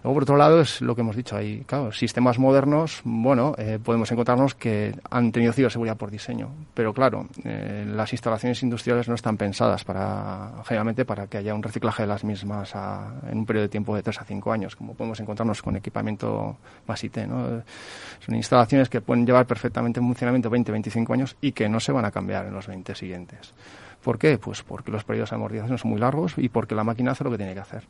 [0.05, 1.63] Luego, por otro lado, es lo que hemos dicho ahí.
[1.65, 6.51] Claro, sistemas modernos, bueno, eh, podemos encontrarnos que han tenido ciberseguridad por diseño.
[6.75, 11.63] Pero claro, eh, las instalaciones industriales no están pensadas para, generalmente, para que haya un
[11.63, 12.75] reciclaje de las mismas
[13.27, 16.55] en un periodo de tiempo de 3 a 5 años, como podemos encontrarnos con equipamiento
[16.85, 17.63] más IT, ¿no?
[18.19, 21.91] Son instalaciones que pueden llevar perfectamente en funcionamiento 20, 25 años y que no se
[21.91, 23.55] van a cambiar en los 20 siguientes.
[24.03, 24.37] ¿Por qué?
[24.37, 27.31] Pues porque los periodos de amortización son muy largos y porque la máquina hace lo
[27.31, 27.87] que tiene que hacer.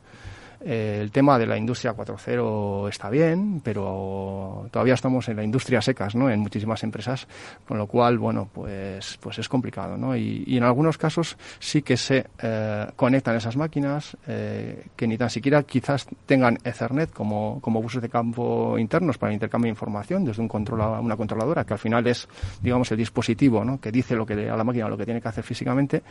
[0.64, 5.82] Eh, el tema de la industria 4.0 está bien, pero todavía estamos en la industria
[5.82, 6.30] secas, ¿no?
[6.30, 7.26] En muchísimas empresas,
[7.66, 10.16] con lo cual, bueno, pues, pues es complicado, ¿no?
[10.16, 15.16] Y, y en algunos casos sí que se eh, conectan esas máquinas eh, que ni
[15.16, 19.70] tan siquiera quizás tengan Ethernet como, como buses de campo internos para el intercambio de
[19.70, 22.28] información desde un control a una controladora, que al final es,
[22.60, 23.80] digamos, el dispositivo, ¿no?
[23.80, 26.02] Que dice lo que a la máquina lo que tiene que hacer físicamente,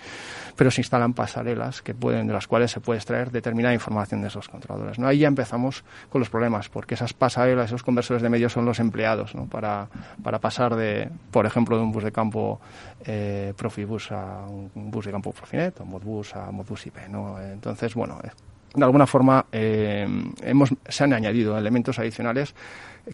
[0.55, 4.29] pero se instalan pasarelas que pueden, de las cuales se puede extraer determinada información de
[4.35, 4.99] esos controladores.
[4.99, 5.07] ¿no?
[5.07, 8.79] Ahí ya empezamos con los problemas, porque esas pasarelas, esos conversores de medios son los
[8.79, 9.45] empleados ¿no?
[9.45, 9.87] para,
[10.23, 12.59] para pasar de, por ejemplo, de un bus de campo
[13.05, 17.07] eh, Profibus a un bus de campo Profinet, o Modbus a Modbus IP.
[17.09, 17.39] ¿no?
[17.41, 18.29] Entonces, bueno, eh,
[18.75, 20.07] de alguna forma eh,
[20.41, 22.53] hemos, se han añadido elementos adicionales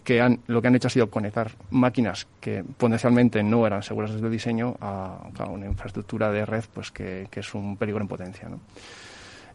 [0.04, 4.12] que han, lo que han hecho ha sido conectar máquinas que potencialmente no eran seguras
[4.12, 8.00] desde el diseño a, a una infraestructura de red pues que, que es un peligro
[8.00, 8.48] en potencia.
[8.48, 8.58] ¿no?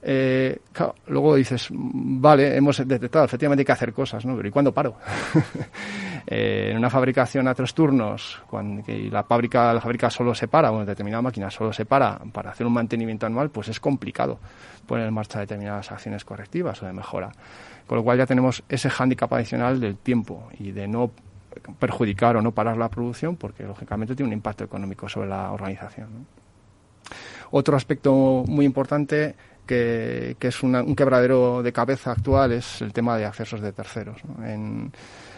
[0.09, 0.57] Eh,
[1.07, 4.37] luego dices, vale, hemos detectado, efectivamente que hacer cosas, ¿no?
[4.37, 4.95] Pero ¿y cuándo paro?
[6.27, 10.69] eh, en una fabricación a tres turnos, cuando la fábrica, la fábrica solo se para,
[10.69, 14.39] en determinada máquina solo se para para hacer un mantenimiento anual, pues es complicado
[14.85, 17.29] poner en marcha determinadas acciones correctivas o de mejora.
[17.85, 21.11] Con lo cual ya tenemos ese hándicap adicional del tiempo y de no
[21.79, 26.07] perjudicar o no parar la producción, porque lógicamente tiene un impacto económico sobre la organización.
[27.51, 29.35] Otro aspecto muy importante
[29.67, 34.17] que, es un quebradero de cabeza actual es el tema de accesos de terceros.
[34.25, 34.45] ¿no?
[34.45, 34.91] En,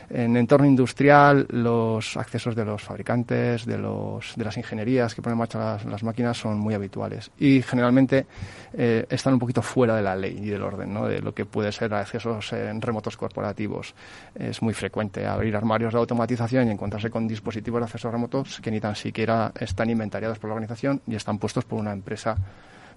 [0.09, 5.33] en entorno industrial, los accesos de los fabricantes, de, los, de las ingenierías que ponen
[5.33, 8.25] en marcha las, máquinas son muy habituales y generalmente
[8.73, 11.71] eh, están un poquito fuera de la ley y del orden, de lo que puede
[11.71, 13.93] ser accesos en remotos corporativos.
[14.33, 18.71] Es muy frecuente abrir armarios de automatización y encontrarse con dispositivos de acceso remotos que
[18.71, 22.35] ni tan siquiera están inventariados por la organización y están puestos por una empresa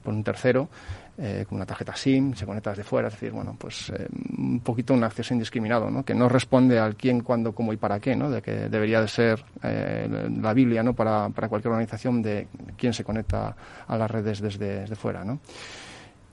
[0.02, 0.68] por un tercero,
[1.18, 4.60] eh, con una tarjeta SIM, se conecta desde fuera, es decir, bueno, pues eh, un
[4.60, 6.04] poquito un acceso indiscriminado, ¿no?
[6.04, 8.30] Que no responde al quién, cuándo, cómo y para qué, ¿no?
[8.30, 10.94] De que debería de ser eh, la Biblia, ¿no?
[10.94, 13.54] Para, para cualquier organización de quién se conecta
[13.86, 15.38] a las redes desde, desde fuera, ¿no?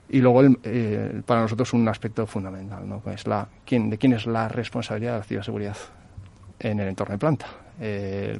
[0.08, 3.02] Y luego, el, para nosotros, un aspecto fundamental, ¿no?
[3.12, 5.76] Es la, quién, de quién es la responsabilidad de la ciberseguridad
[6.58, 7.46] en el entorno de planta.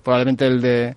[0.03, 0.97] Probablemente el de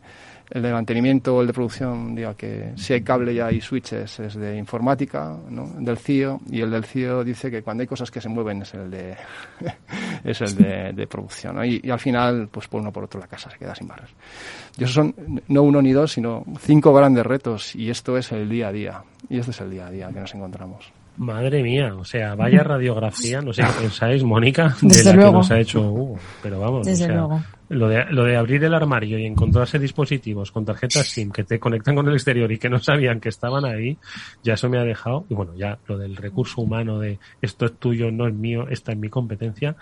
[0.54, 4.20] el de mantenimiento o el de producción diga que si hay cable y hay switches
[4.20, 5.66] es de informática, ¿no?
[5.80, 8.72] del CIO, y el del CIO dice que cuando hay cosas que se mueven es
[8.76, 9.16] el de
[10.24, 10.56] es el
[10.96, 11.56] de producción.
[11.56, 11.66] ¿no?
[11.66, 14.12] Y, y, al final, pues por uno por otro la casa se queda sin barras.
[14.78, 15.16] Y esos son
[15.48, 19.04] no uno ni dos, sino cinco grandes retos, y esto es el día a día.
[19.30, 21.03] Y este es el día a día que nos encontramos.
[21.18, 25.32] Madre mía, o sea, vaya radiografía, no sé qué pensáis, Mónica, de Desde la luego.
[25.32, 27.44] que nos ha hecho Hugo, pero vamos, Desde o sea, luego.
[27.70, 31.60] Lo, de, lo de abrir el armario y encontrarse dispositivos con tarjetas SIM que te
[31.60, 33.98] conectan con el exterior y que no sabían que estaban ahí,
[34.44, 37.74] ya eso me ha dejado, y bueno, ya lo del recurso humano de esto es
[37.78, 39.76] tuyo, no es mío, esta es mi competencia,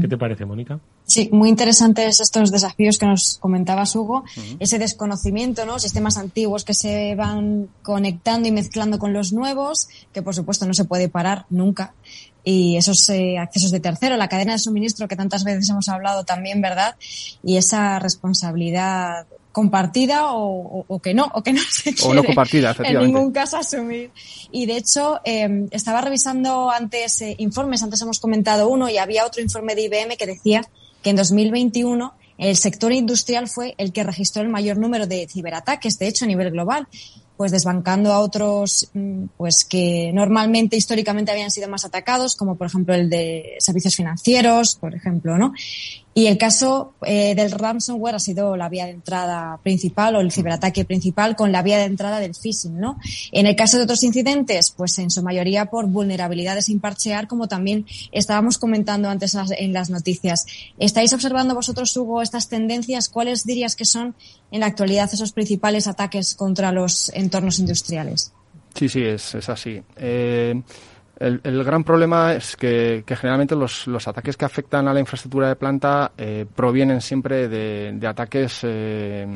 [0.00, 0.78] ¿qué te parece, Mónica?
[1.10, 4.22] Sí, muy interesantes estos desafíos que nos comentabas, Hugo.
[4.60, 5.78] Ese desconocimiento, ¿no?
[5.80, 10.74] Sistemas antiguos que se van conectando y mezclando con los nuevos, que por supuesto no
[10.74, 11.94] se puede parar nunca.
[12.44, 16.24] Y esos eh, accesos de tercero, la cadena de suministro que tantas veces hemos hablado
[16.24, 16.94] también, ¿verdad?
[17.42, 22.20] Y esa responsabilidad compartida o, o- o que no, o que no se O no
[22.22, 24.12] quiere compartida, en ningún caso asumir.
[24.52, 29.26] Y de hecho, eh, estaba revisando antes eh, informes, antes hemos comentado uno y había
[29.26, 30.62] otro informe de IBM que decía
[31.02, 35.98] que en 2021 el sector industrial fue el que registró el mayor número de ciberataques,
[35.98, 36.88] de hecho, a nivel global,
[37.36, 42.66] pues desbancando a otros mm, pues que normalmente históricamente habían sido más atacados, como por
[42.66, 45.54] ejemplo el de servicios financieros, por ejemplo, ¿no?
[46.12, 50.32] Y el caso eh, del ransomware ha sido la vía de entrada principal o el
[50.32, 52.98] ciberataque principal con la vía de entrada del phishing, ¿no?
[53.30, 57.46] En el caso de otros incidentes, pues en su mayoría por vulnerabilidades sin parchear, como
[57.46, 60.46] también estábamos comentando antes en las noticias.
[60.78, 63.08] ¿Estáis observando vosotros, Hugo, estas tendencias?
[63.08, 64.16] ¿Cuáles dirías que son
[64.50, 68.32] en la actualidad esos principales ataques contra los entornos industriales?
[68.74, 69.80] Sí, sí, es, es así.
[69.96, 70.60] Eh,
[71.20, 75.48] el, el gran problema es que, generalmente los, los ataques que afectan a la infraestructura
[75.48, 79.26] de planta eh, provienen siempre de, de ataques eh,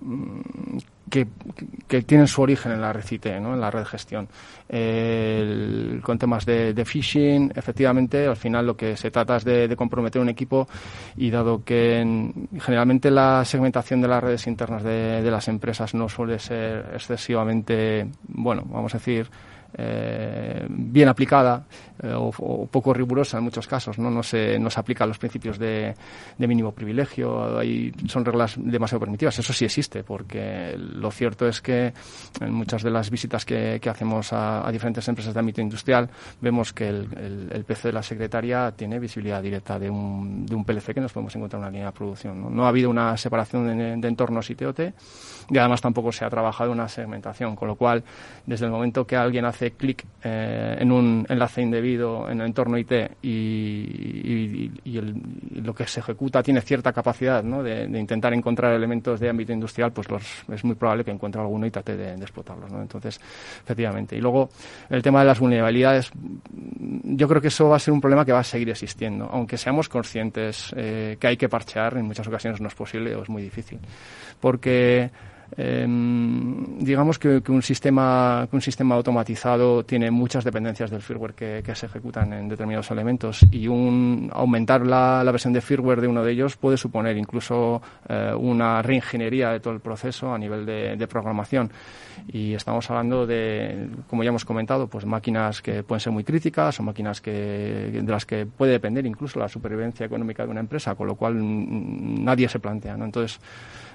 [0.00, 0.40] mm,
[1.08, 1.26] que,
[1.88, 3.54] que tienen su origen en la red IT, ¿no?
[3.54, 4.28] en la red gestión.
[6.02, 10.22] Con temas de, phishing, efectivamente, al final lo que se trata es de, de comprometer
[10.22, 10.68] un equipo
[11.16, 15.94] y dado que en- generalmente la segmentación de las redes internas de, de las empresas
[15.94, 19.28] no suele ser excesivamente, bueno, vamos a decir,
[19.76, 21.64] eh, bien aplicada
[22.02, 25.18] eh, o, o poco rigurosa en muchos casos, no, no, se, no se aplican los
[25.18, 25.94] principios de,
[26.38, 31.60] de mínimo privilegio, hay, son reglas demasiado permitidas, eso sí existe, porque lo cierto es
[31.60, 31.92] que
[32.40, 36.08] en muchas de las visitas que, que hacemos a, a diferentes empresas de ámbito industrial
[36.40, 40.54] vemos que el, el- el PC de la secretaria tiene visibilidad directa de un, de
[40.54, 42.40] un PLC que nos podemos encontrar en una línea de producción.
[42.40, 44.80] No, No ha habido una separación de, de entornos ITOT
[45.50, 48.04] y además tampoco se ha trabajado una segmentación, con lo cual
[48.46, 52.78] desde el momento que alguien hace clic eh, en un enlace indebido en el entorno
[52.78, 55.20] IT y, el-
[55.62, 60.08] lo que se ejecuta tiene cierta capacidad de, intentar encontrar elementos de ámbito industrial, pues
[60.10, 62.70] los, es muy probable que encuentre alguno y trate de, explotarlos.
[62.72, 63.20] Entonces,
[63.62, 64.16] efectivamente.
[64.16, 64.50] Y luego,
[64.88, 66.10] el tema de las vulnerabilidades,
[67.04, 69.56] yo creo que eso va a ser un problema que va a seguir existiendo, aunque
[69.56, 73.28] seamos conscientes eh, que hay que parchear, en muchas ocasiones no es posible o es
[73.28, 73.78] muy difícil.
[74.40, 75.10] Porque
[75.56, 81.74] eh, digamos que, un sistema que un sistema automatizado tiene muchas dependencias del firmware que,
[81.74, 86.24] se ejecutan en determinados elementos y un aumentar la, la versión de firmware de uno
[86.24, 91.06] de ellos puede suponer incluso eh, una reingeniería de todo el proceso a nivel de,
[91.10, 91.70] programación
[92.28, 96.78] y estamos hablando de como ya hemos comentado pues máquinas que pueden ser muy críticas
[96.78, 100.94] o máquinas que de las que puede depender incluso la supervivencia económica de una empresa
[100.94, 103.06] con lo cual mm, nadie se plantea ¿no?
[103.06, 103.40] entonces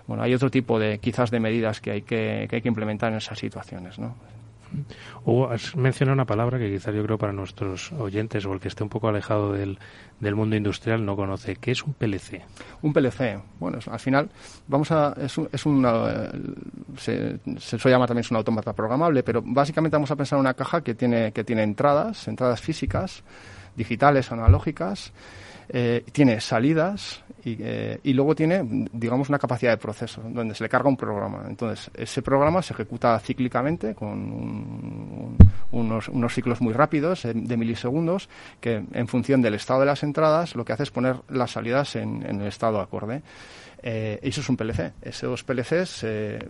[0.07, 3.11] bueno, hay otro tipo de, quizás, de medidas que hay que, que hay que implementar
[3.11, 4.15] en esas situaciones, ¿no?
[5.23, 8.67] Hugo, has mencionado una palabra que quizás yo creo para nuestros oyentes o el que
[8.67, 9.77] esté un poco alejado del,
[10.19, 11.55] del mundo industrial no conoce.
[11.55, 12.41] ¿Qué es un PLC?
[12.81, 14.29] Un PLC, bueno, es- al final
[14.67, 16.29] vamos a es, un, es una
[16.97, 20.41] se, se suele llamar también es un autómata programable, pero básicamente vamos a pensar en
[20.41, 23.23] una caja que tiene que tiene entradas, entradas físicas,
[23.77, 25.13] digitales, analógicas,
[25.69, 30.63] eh, tiene salidas y, eh, y luego tiene, digamos, una capacidad de proceso donde se
[30.63, 31.43] le carga un programa.
[31.47, 35.37] Entonces, ese programa se ejecuta cíclicamente con un- un-
[35.71, 40.55] unos, unos ciclos muy rápidos de milisegundos que, en función del estado de las entradas,
[40.55, 43.21] lo que hace es poner las salidas en, el estado acorde.
[43.87, 44.93] Eh, eso es un PLC.
[45.03, 45.89] Esos PLCs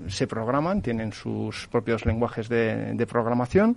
[0.08, 3.75] se programan, tienen sus propios lenguajes de programación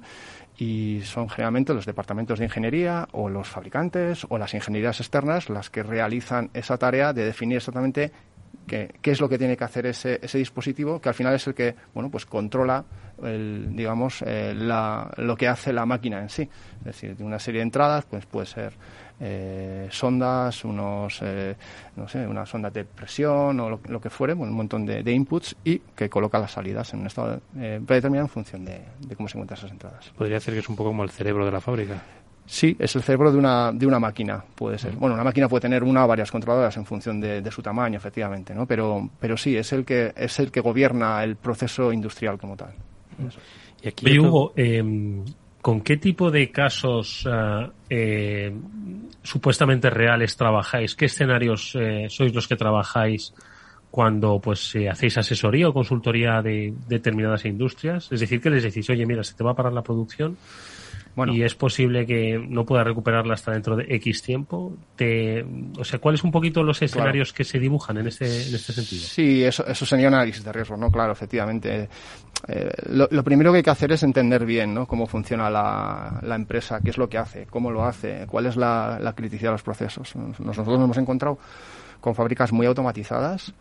[0.58, 5.70] y son generalmente los departamentos de ingeniería o los fabricantes o las ingenierías externas las
[5.70, 8.10] que realizan esa tarea de definir exactamente
[8.66, 11.46] qué, qué es lo que tiene que hacer ese, ese dispositivo, que al final es
[11.46, 12.84] el que bueno pues controla
[13.24, 16.42] el, digamos eh, la- lo que hace la máquina en sí.
[16.80, 18.72] Es decir, de una serie de entradas, pues puede ser
[19.20, 21.56] eh, sondas, unos eh,
[21.96, 25.12] no sé, unas sondas de presión o lo, lo que fuere, un montón de, de
[25.12, 29.16] inputs y que coloca las salidas en un estado eh, predeterminado en función de, de
[29.16, 30.10] cómo se encuentran esas entradas.
[30.16, 32.00] Podría decir que es un poco como el cerebro de la fábrica.
[32.46, 34.92] Sí, es el cerebro de una, de una máquina, puede ser.
[34.96, 37.98] Bueno, una máquina puede tener una o varias controladoras en función de, de su tamaño,
[37.98, 38.64] efectivamente, ¿no?
[38.66, 42.72] Pero, pero sí, es el que es el que gobierna el proceso industrial como tal.
[43.82, 45.22] Y aquí Oye, otro- Hugo, eh,
[45.60, 48.52] ¿con qué tipo de casos ah, eh,
[49.22, 50.94] supuestamente reales trabajáis?
[50.94, 53.32] ¿Qué escenarios eh, sois los que trabajáis
[53.90, 58.10] cuando pues eh, hacéis asesoría o consultoría de determinadas industrias?
[58.12, 60.36] Es decir, que les decís, oye, mira, se te va a parar la producción
[61.26, 64.76] y es posible que no pueda recuperarla hasta dentro de X tiempo.
[64.96, 65.44] Te,
[65.78, 69.02] o sea, ¿cuáles un poquito los escenarios que se dibujan en este, en este sentido?
[69.02, 70.90] Sí, eso, eso sería un análisis de riesgo, ¿no?
[70.90, 71.88] Claro, efectivamente.
[72.46, 74.86] Eh, lo, lo, primero que hay que hacer es entender bien ¿no?
[74.86, 78.56] cómo funciona la, la, empresa, qué es lo que hace, cómo lo hace, cuál es
[78.56, 80.14] la, la criticidad de los procesos.
[80.14, 81.38] Nosotros nos hemos encontrado
[82.00, 83.52] con fábricas muy automatizadas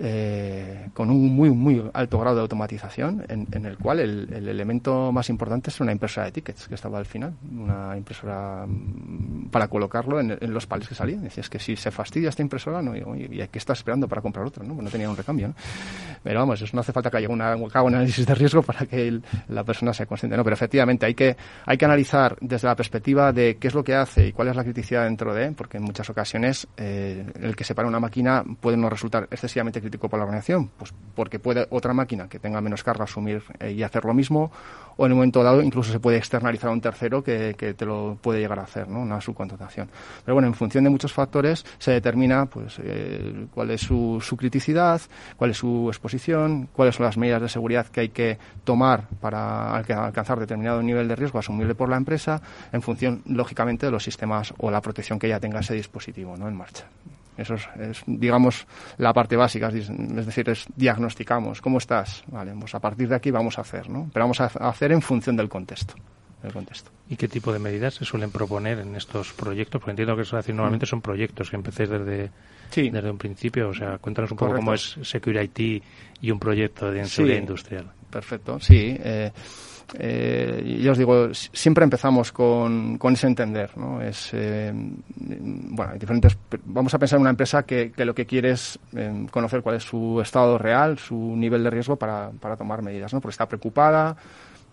[0.00, 5.10] eh, con un muy, muy alto grado de automatización, en, el cual el, el, elemento
[5.12, 9.68] más importante es una impresora de tickets que estaba al final, una impresora mm, para
[9.68, 11.22] colocarlo en, los palets que salían.
[11.22, 14.46] Decías que si se fastidia esta impresora, no, y, y que estás esperando para comprar
[14.46, 14.74] otra, ¿no?
[14.74, 15.54] Pues no tenía un recambio.
[16.22, 19.08] Pero vamos, eso no hace falta que haya una, un análisis de riesgo para que
[19.08, 20.44] el, la persona sea consciente, ¿no?
[20.44, 23.94] Pero efectivamente hay que, hay que analizar desde la perspectiva de qué es lo que
[23.94, 27.64] hace y cuál es la criticidad dentro de, porque en muchas ocasiones eh, el que
[27.64, 30.70] se para una máquina puede no resultar excesivamente crítico para la organización?
[30.76, 34.52] Pues porque puede otra máquina que tenga menos carga asumir eh, y hacer lo mismo,
[34.96, 37.86] o en un momento dado incluso se puede externalizar a un tercero que, que, te
[37.86, 39.00] lo puede llegar a hacer, ¿no?
[39.00, 39.88] Una subcontratación.
[40.24, 45.00] Pero bueno, en función de muchos factores se determina pues eh, cuál es su, criticidad,
[45.36, 49.74] cuál es su exposición, cuáles son las medidas de seguridad que hay que tomar para
[49.74, 52.40] alcanzar determinado nivel de riesgo asumible por la empresa,
[52.72, 56.48] en función, lógicamente, de los sistemas o la protección que ya tenga ese dispositivo ¿no?
[56.48, 56.84] en marcha.
[57.38, 58.66] Eso es, es, digamos,
[58.98, 62.24] la parte básica, es decir, es diagnosticamos, ¿cómo estás?
[62.26, 64.10] Vale, pues a partir de aquí vamos a hacer, ¿no?
[64.12, 65.94] Pero vamos a hacer en función del contexto.
[66.52, 66.90] Contexto.
[67.10, 69.80] ¿Y qué tipo de medidas se suelen proponer en estos proyectos?
[69.80, 72.30] Porque entiendo que eso decir, normalmente son proyectos que empecéis desde,
[72.70, 72.90] sí.
[72.90, 73.70] desde un principio.
[73.70, 74.64] O sea, cuéntanos un poco Correcto.
[74.64, 75.82] cómo es Security
[76.20, 77.40] y un proyecto de seguridad sí.
[77.40, 77.92] industrial.
[78.08, 78.96] Perfecto, sí.
[79.00, 79.32] Eh,
[79.94, 84.02] eh, yo os digo, siempre empezamos con, con ese entender, ¿no?
[84.02, 86.36] Es, eh, bueno, diferentes,
[86.66, 89.76] vamos a pensar en una empresa que, que lo que quiere es eh, conocer cuál
[89.76, 93.20] es su estado real, su nivel de riesgo para, para tomar medidas, ¿no?
[93.20, 94.16] Porque está preocupada,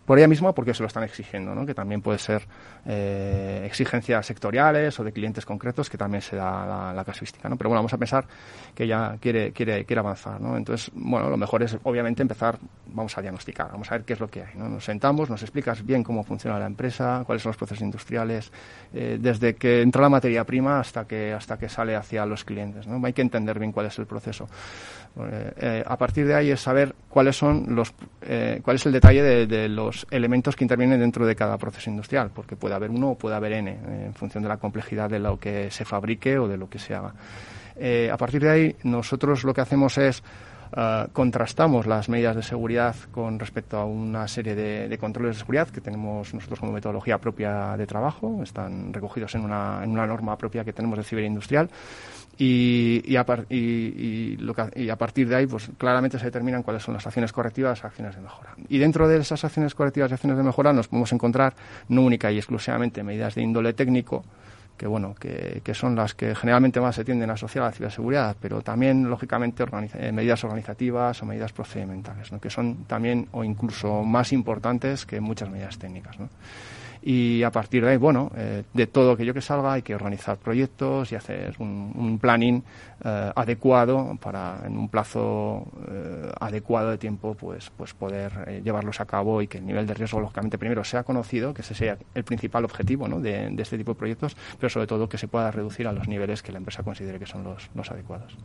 [0.06, 1.66] por ella misma porque se lo están exigiendo, ¿no?
[1.66, 2.44] que también puede ser
[2.86, 7.50] eh, exigencias sectoriales o de clientes concretos que también se da la, casuística.
[7.50, 7.58] ¿no?
[7.58, 8.26] Pero bueno, vamos a pensar
[8.74, 10.40] que ella quiere, quiere, quiere avanzar.
[10.40, 10.58] ¿no?
[10.58, 14.20] Entonces, bueno, lo mejor es obviamente empezar, vamos a diagnosticar, vamos a ver qué es
[14.20, 14.54] lo que hay.
[14.56, 14.70] ¿no?
[14.70, 18.52] Nos sentamos, nos explicas bien cómo funciona la empresa, cuáles son los procesos industriales,
[18.94, 22.88] eh, desde que entra la materia prima hasta que, hasta que sale hacia los clientes.
[22.88, 23.04] ¿no?
[23.06, 24.48] Hay que entender bien cuál es el proceso.
[25.18, 28.92] Eh, eh, a partir de ahí es saber cuáles son los, eh, cuál es el
[28.92, 33.12] detalle de, los elementos que intervienen dentro de cada proceso industrial, porque puede haber uno
[33.12, 36.48] o puede haber n en función de la complejidad de lo que se fabrique o
[36.48, 37.14] de lo que se haga.
[38.12, 40.22] a partir de ahí nosotros lo que hacemos es
[41.14, 45.70] contrastamos las medidas de seguridad con respecto a una serie de, de, controles de seguridad
[45.70, 50.38] que tenemos nosotros como metodología propia de trabajo, están recogidos en una, en una norma
[50.38, 51.70] propia que tenemos de ciberindustrial
[52.38, 56.20] y, y, a, par, y, y, lo que, y, a, partir de ahí pues claramente
[56.20, 58.56] se determinan cuáles son las acciones correctivas acciones de mejora.
[58.68, 61.54] Y dentro de esas acciones correctivas y acciones de mejora nos podemos encontrar
[61.90, 64.24] no única y exclusivamente medidas de índole técnico,
[64.78, 67.74] que bueno que, que, son las que generalmente más se tienden a asociar a la
[67.74, 69.64] ciberseguridad, pero también lógicamente
[69.94, 75.50] eh, medidas organizativas o medidas procedimentales, que son también o incluso más importantes que muchas
[75.50, 76.20] medidas técnicas.
[76.20, 76.30] ¿no?
[77.08, 80.38] Y a partir de ahí, bueno, eh, de todo aquello que salga hay que organizar
[80.38, 82.64] proyectos y hacer un, planning
[83.04, 89.00] eh, adecuado para en un plazo eh, adecuado de tiempo pues pues poder eh, llevarlos
[89.02, 91.96] a cabo y que el nivel de riesgo lógicamente primero sea conocido, que ese sea
[92.16, 93.20] el principal objetivo ¿no?
[93.20, 96.42] de, este tipo de proyectos, pero sobre todo que se pueda reducir a los niveles
[96.42, 98.36] que la empresa considere que son los, los adecuados.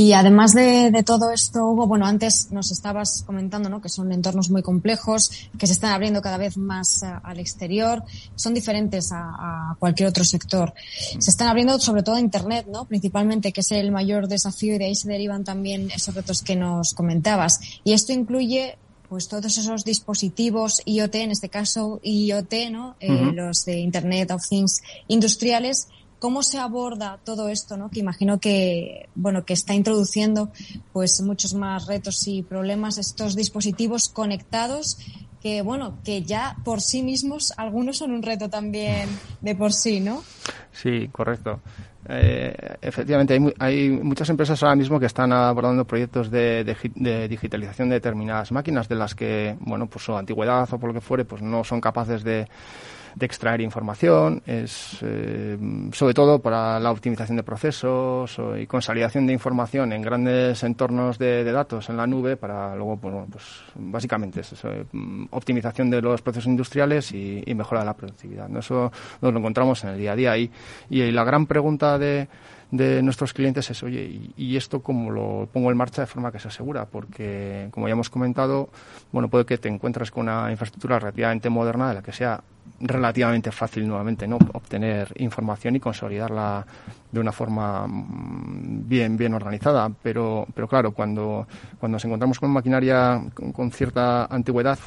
[0.00, 3.82] Y además de, de, todo esto, Hugo, bueno, antes nos estabas comentando, ¿no?
[3.82, 8.02] Que son entornos muy complejos, que se están abriendo cada vez más uh, al exterior,
[8.34, 10.72] son diferentes a, a, cualquier otro sector.
[11.18, 12.86] Se están abriendo sobre todo a Internet, ¿no?
[12.86, 16.56] Principalmente, que es el mayor desafío y de ahí se derivan también esos retos que
[16.56, 17.60] nos comentabas.
[17.84, 18.78] Y esto incluye
[19.10, 22.96] pues todos esos dispositivos IoT, en este caso IoT, ¿no?
[23.02, 23.30] Uh -huh.
[23.30, 25.88] eh, los de Internet of Things industriales,
[26.20, 27.90] ¿Cómo se aborda todo esto, no?
[27.90, 30.50] Que imagino que, bueno, que está introduciendo,
[30.92, 34.98] pues, muchos más retos y problemas estos dispositivos conectados
[35.42, 39.08] que, bueno, que ya por sí mismos algunos son un reto también
[39.40, 40.22] de por sí, ¿no?
[40.72, 41.60] Sí, correcto.
[42.08, 47.88] Eh, efectivamente, hay, hay, muchas empresas ahora mismo que están abordando proyectos de, de, digitalización
[47.88, 51.24] de determinadas máquinas de las que, bueno, por su antigüedad o por lo que fuere,
[51.24, 52.48] pues no son capaces de
[53.14, 55.58] de extraer información, es eh,
[55.92, 61.44] sobre todo para la optimización de procesos y consolidación de información en grandes entornos de,
[61.44, 63.44] datos en la nube para luego, pues, pues
[63.74, 64.84] básicamente es eh,
[65.30, 68.48] optimización de los procesos industriales y, mejora de la productividad.
[68.56, 68.90] Eso
[69.20, 70.36] nos lo encontramos en el día a día.
[70.38, 70.50] y
[70.88, 72.28] la gran pregunta de
[72.70, 76.38] de nuestros clientes es, oye, ¿y, esto cómo lo pongo en marcha de forma que
[76.38, 76.86] se asegura?
[76.86, 78.68] Porque, como ya hemos comentado,
[79.12, 82.42] bueno, puede que te encuentres con una infraestructura relativamente moderna de la que sea
[82.80, 86.66] relativamente fácil nuevamente no obtener información y consolidarla
[87.10, 91.46] de una forma mm, bien bien organizada pero pero claro cuando
[91.78, 94.78] cuando nos encontramos con maquinaria con cierta antigüedad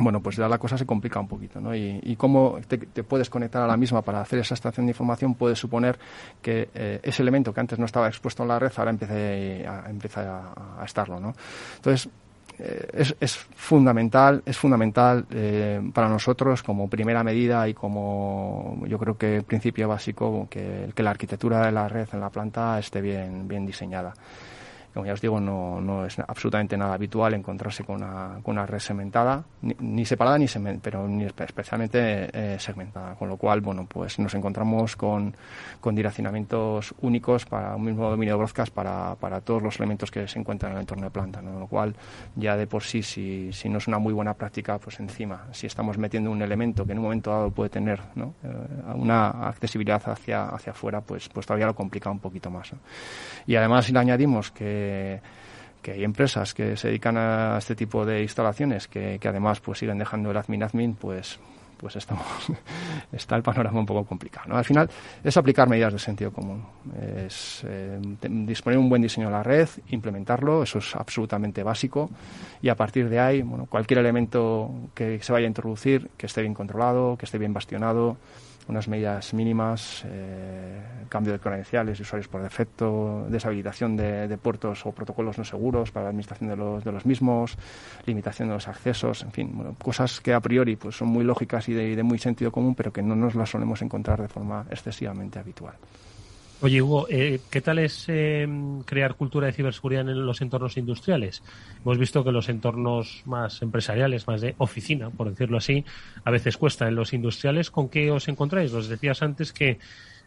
[0.00, 1.74] bueno, pues ya la cosa se complica un poquito, ¿no?
[1.74, 5.54] Y, cómo te, puedes conectar a la misma para hacer esa extracción de información puede
[5.54, 5.98] suponer
[6.40, 9.90] que eh, ese elemento que antes no estaba expuesto en la red ahora empiece a,
[9.90, 11.34] empiece a, estarlo, ¿no?
[11.76, 12.08] Entonces,
[12.92, 19.16] es, es, fundamental, es fundamental eh, para nosotros como primera medida y como yo creo
[19.16, 23.48] que principio básico que, que la arquitectura de la red en la planta esté bien,
[23.48, 24.12] bien diseñada
[24.92, 28.66] como ya os digo, no, no es absolutamente nada habitual encontrarse con una, con una
[28.66, 30.46] red segmentada, ni, separada, ni
[30.82, 33.14] pero ni especialmente eh, segmentada.
[33.14, 35.34] Con lo cual, bueno, pues nos encontramos con,
[35.80, 40.26] con direccionamientos únicos para un mismo dominio de broadcast para, para todos los elementos que
[40.26, 41.40] se encuentran en el entorno de planta.
[41.40, 41.58] ¿no?
[41.58, 41.94] Lo cual,
[42.34, 45.66] ya de por sí, si, si no es una muy buena práctica, pues encima, si
[45.66, 48.00] estamos metiendo un elemento que en un momento dado puede tener.
[48.16, 48.26] Eh,
[48.94, 52.72] una accesibilidad hacia, hacia afuera, pues, pues todavía lo complica un poquito más.
[53.46, 54.79] Y además, si le añadimos que
[55.82, 59.98] que, hay empresas que se dedican a este tipo de instalaciones que, además pues siguen
[59.98, 61.38] dejando el admin admin, pues
[61.80, 62.26] pues estamos,
[63.12, 64.54] está el panorama un poco complicado.
[64.54, 64.90] Al final
[65.24, 66.62] es aplicar medidas de sentido común,
[67.16, 72.10] es eh, disponer un buen diseño de la red, implementarlo, eso es absolutamente básico,
[72.60, 76.42] y a partir de ahí, bueno, cualquier elemento que se vaya a introducir, que esté
[76.42, 78.18] bien controlado, que esté bien bastionado,
[78.70, 84.92] unas medidas mínimas, eh, cambio de credenciales de usuarios por defecto, deshabilitación de, puertos o
[84.92, 87.58] protocolos no seguros para la administración de los, de los mismos,
[88.06, 91.68] limitación de los accesos, en fin, bueno, cosas que a priori pues, son muy lógicas
[91.68, 94.28] y de, y de muy sentido común, pero que no nos las solemos encontrar de
[94.28, 95.74] forma excesivamente habitual.
[96.62, 101.42] Oye, Hugo, eh, ¿qué tal es em, crear cultura de ciberseguridad en los entornos industriales?
[101.82, 105.86] Hemos visto que los entornos más empresariales, más de oficina, por decirlo así,
[106.22, 106.86] a veces cuesta.
[106.86, 108.74] En los industriales, ¿con qué os encontráis?
[108.74, 109.78] Nos decías antes que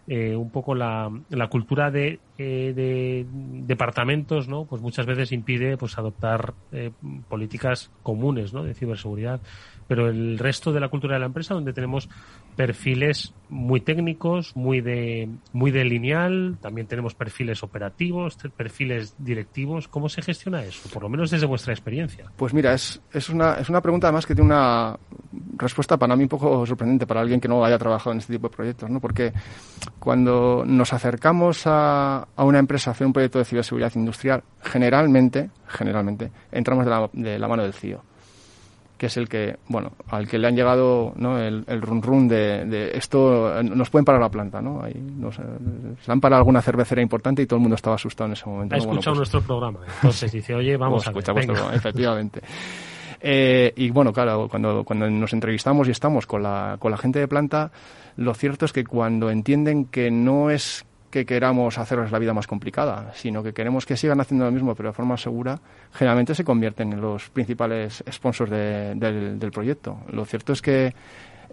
[0.07, 1.11] eh, un poco la,
[1.51, 4.65] cultura de, eh, de, departamentos, ¿no?
[4.65, 6.55] Pues muchas veces impide pues adoptar
[7.29, 8.63] políticas comunes, ¿no?
[8.63, 9.39] De ciberseguridad
[9.87, 12.09] pero el resto de la cultura de la empresa donde tenemos
[12.55, 20.09] perfiles muy técnicos, muy de muy de lineal, también tenemos perfiles operativos, perfiles directivos, ¿cómo
[20.09, 20.89] se gestiona eso?
[20.91, 22.25] Por lo menos desde vuestra experiencia.
[22.35, 24.97] Pues mira, es, es una es una pregunta además que tiene una
[25.57, 28.49] respuesta para mí un poco sorprendente para alguien que no haya trabajado en este tipo
[28.49, 28.99] de proyectos, ¿no?
[28.99, 29.31] Porque
[29.99, 35.51] cuando nos acercamos a, a una empresa a hacer un proyecto de ciberseguridad industrial, generalmente,
[35.67, 38.03] generalmente entramos de la, de la mano del CIO
[39.03, 41.37] que es el que, bueno, al que le han llegado ¿no?
[41.37, 44.81] el, el run run de, esto, nos pueden parar la planta, ¿no?
[44.81, 48.31] Ahí nos, se han parado alguna cervecera importante y todo el mundo estaba asustado en
[48.31, 48.75] ese momento.
[48.75, 52.39] Ha escuchado pues nuestro programa, entonces dice, oye, vamos a ver, programa, efectivamente.
[53.19, 57.19] Eh, y bueno, claro, cuando, cuando nos entrevistamos y estamos con la, con la gente
[57.19, 57.73] de planta,
[58.15, 62.47] lo cierto es que cuando entienden que no es que queramos hacerles la vida más
[62.47, 65.59] complicada, sino que queremos que sigan haciendo lo mismo, pero de forma segura,
[65.93, 69.99] generalmente se convierten en los principales sponsors del, del proyecto.
[70.11, 70.95] Lo cierto es que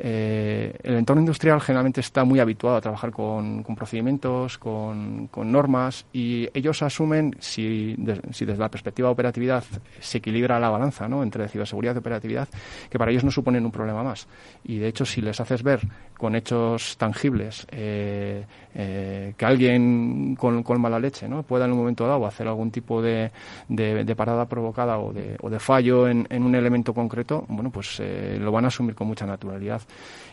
[0.03, 6.48] eh, el entorno industrial generalmente está muy habituado a trabajar con, procedimientos, con, normas y
[6.55, 9.62] ellos asumen, si, desde la perspectiva de operatividad
[10.01, 11.22] se equilibra la balanza ¿no?
[11.22, 12.48] entre ciberseguridad y operatividad,
[12.88, 14.26] que para ellos no suponen un problema más.
[14.64, 15.80] Y de hecho, si les haces ver
[16.16, 18.44] con hechos tangibles eh,
[18.74, 21.42] eh, que alguien con, mala leche ¿no?
[21.42, 23.30] pueda en un momento dado hacer algún tipo de,
[24.16, 28.51] parada provocada o de, o de fallo en, en, un elemento concreto, bueno, pues lo
[28.51, 29.82] van a asumir con mucha naturalidad.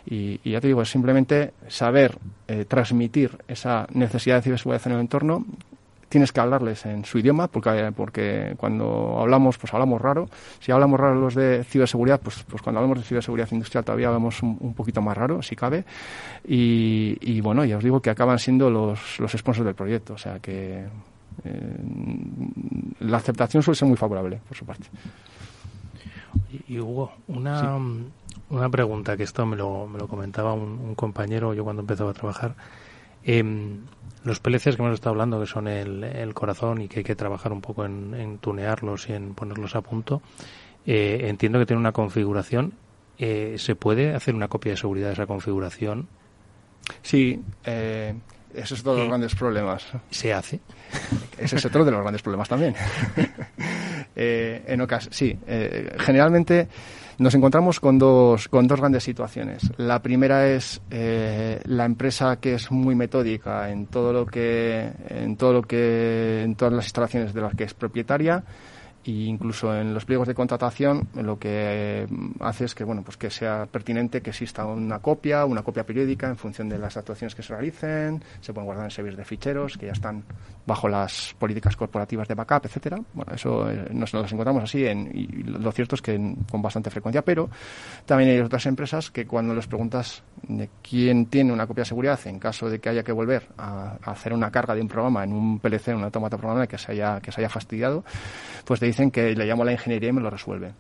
[0.10, 4.99] Y, ya te digo, es simplemente saber eh, transmitir esa necesidad de ciberseguridad en el
[5.01, 5.45] entorno.
[6.08, 10.30] Tienes que hablarles en su idioma, porque, porque cuando hablamos, pues hablamos raro.
[10.62, 14.41] Si hablamos raro los de ciberseguridad, pues, pues cuando hablamos de ciberseguridad industrial todavía hablamos
[14.41, 15.84] un, poquito más raro, si cabe.
[16.47, 20.14] Y, bueno, ya os digo que acaban siendo los, los sponsors del proyecto.
[20.14, 20.86] O sea que
[21.43, 21.78] eh,
[23.01, 24.88] la aceptación suele ser muy favorable, por su parte.
[26.68, 27.78] Y Hugo, una,
[28.50, 32.14] una pregunta, que esto me lo, me lo comentaba un, compañero yo cuando empezaba a
[32.14, 32.56] trabajar.
[33.24, 33.82] Em,
[34.24, 37.16] los PLCs que hemos estado hablando, que son el, el, corazón y que hay que
[37.16, 40.22] trabajar un poco en, tunearlos y en ponerlos a punto,
[40.86, 42.74] eh, entiendo que tienen una configuración
[43.18, 46.08] eh, ¿se puede hacer una copia de seguridad de esa configuración?
[47.02, 48.14] Sí, eh,
[48.54, 49.86] ese es otro de los grandes problemas.
[50.10, 50.60] ¿Se hace?
[51.38, 52.76] Ese es otro de los grandes problemas también.
[54.16, 56.68] eh, en ocas sí, eh, generalmente
[57.18, 59.63] nos encontramos con dos, con dos grandes situaciones.
[59.78, 65.36] La primera es eh, la empresa que es muy metódica en todo lo que, en
[65.36, 68.43] todo lo que, en todas las instalaciones de las que es propietaria
[69.08, 72.08] e incluso en los pliegos de contratación lo que eh,
[72.41, 76.28] hace es que bueno pues que sea pertinente que exista una copia una copia periódica
[76.28, 79.78] en función de las actuaciones que se realicen se pueden guardar en servidores de ficheros
[79.78, 80.24] que ya están
[80.66, 82.99] bajo las políticas corporativas de backup etcétera.
[83.14, 86.89] Bueno eso eh, nos las encontramos así en, y lo cierto es que con bastante
[86.89, 87.49] frecuencia pero
[88.05, 92.20] también hay otras empresas que cuando les preguntas de quién tiene una copia de seguridad
[92.26, 95.24] en caso de que haya que volver a, a hacer una carga de un programa
[95.24, 98.03] en un PLC en un automata programable que se haya que se haya fastidiado
[98.66, 100.74] pues te dicen que le llamo a la ingeniería y me lo resuelve.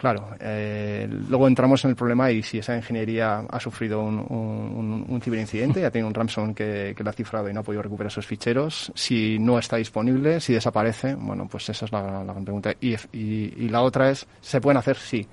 [0.00, 5.20] Claro, eh, luego entramos en el problema y si esa ingeniería ha sufrido un, un,
[5.20, 8.10] ciberincidente, ha tenido un ransom que, que la ha cifrado y no ha podido recuperar
[8.10, 12.72] esos ficheros, si no está disponible, si desaparece, bueno, pues esa es la, gran pregunta.
[12.80, 14.96] Y la otra es, ¿se pueden hacer?
[14.96, 15.28] Sí.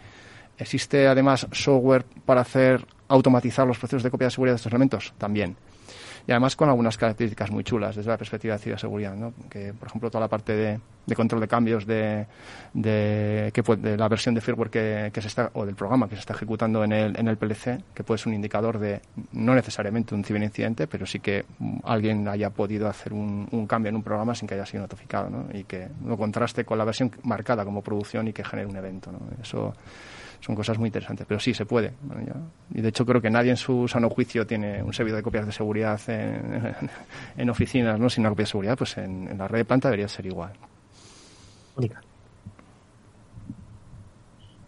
[0.57, 5.13] ¿Existe además software para hacer automatizar los procesos de copia de seguridad de estos elementos?
[5.17, 5.55] También
[6.27, 9.33] y además con algunas características muy chulas desde la perspectiva de ciberseguridad, ¿no?
[9.49, 12.27] que por ejemplo toda la parte de, de control de cambios de,
[12.73, 16.15] de, que, de la versión de firmware que, que, se está o del programa que
[16.15, 19.01] se está ejecutando en el, en el PLC, que puede ser un indicador de
[19.31, 21.45] no necesariamente un ciberincidente, pero sí que
[21.85, 25.29] alguien haya podido hacer un, un cambio en un programa sin que haya sido notificado
[25.29, 25.45] ¿no?
[25.57, 29.13] y que lo contraste con la versión marcada como producción y que genere un evento.
[29.13, 29.19] ¿no?
[29.41, 29.73] Eso
[30.47, 31.27] son cosas muy interesantes.
[31.27, 31.91] Pero sí, se puede.
[32.73, 35.45] Y de hecho creo que nadie en su sano juicio tiene un servidor de copias
[35.45, 36.73] de seguridad en,
[37.37, 38.09] en oficinas, ¿no?
[38.09, 40.53] Sin una copia de seguridad, pues en, en, la red de planta debería ser igual.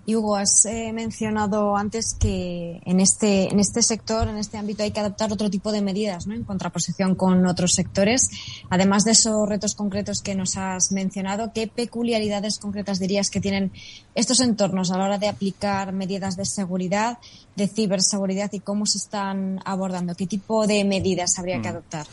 [0.10, 4.82] Y Hugo, has eh, mencionado antes que en este, en este sector, en este ámbito,
[4.82, 6.34] hay que adoptar otro tipo de medidas, ¿no?
[6.34, 8.28] En contraposición con otros sectores.
[8.72, 13.72] Además de esos retos concretos que nos has mencionado, ¿qué peculiaridades concretas dirías que tienen
[14.16, 17.20] estos entornos a la hora de aplicar medidas de seguridad,
[17.56, 20.16] de ciberseguridad y cómo se están abordando?
[20.16, 21.62] ¿Qué tipo de medidas habría Mm.
[21.62, 22.08] que adoptar?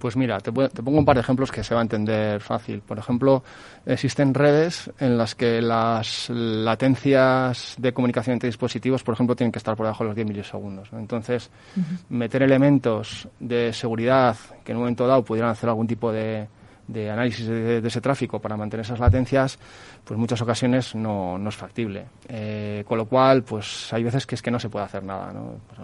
[0.00, 2.80] Pues mira, te, te, pongo un par de ejemplos que se va a entender fácil.
[2.80, 3.44] Por ejemplo,
[3.84, 9.58] existen redes en las que las latencias de comunicación entre dispositivos, por ejemplo, tienen que
[9.58, 10.90] estar por debajo de los 10 milisegundos.
[10.90, 10.98] ¿no?
[10.98, 11.98] Entonces, uh -huh.
[12.08, 16.48] meter elementos de seguridad que en un momento dado pudieran hacer algún tipo de,
[16.92, 19.58] de análisis de, de, ese tráfico para mantener esas latencias,
[20.04, 22.06] pues en muchas ocasiones no, no es factible.
[22.28, 25.32] Eh, con lo cual, pues hay veces que es que no se puede hacer nada.
[25.32, 25.56] ¿no?
[25.68, 25.78] Pues,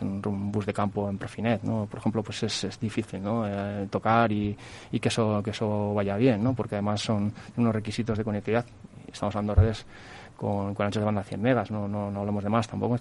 [0.00, 1.86] lo que es un, un, bus de campo en Profinet, ¿no?
[1.86, 3.46] Por ejemplo, pues es, es difícil, ¿no?
[3.46, 4.56] Eh, tocar y,
[4.90, 6.54] y, que eso que eso vaya bien, ¿no?
[6.54, 8.64] Porque además son unos requisitos de conectividad.
[9.12, 9.86] Estamos hablando de redes
[10.36, 12.98] con, con anchos de banda 100 megas, no, no, no hablamos de más tampoco.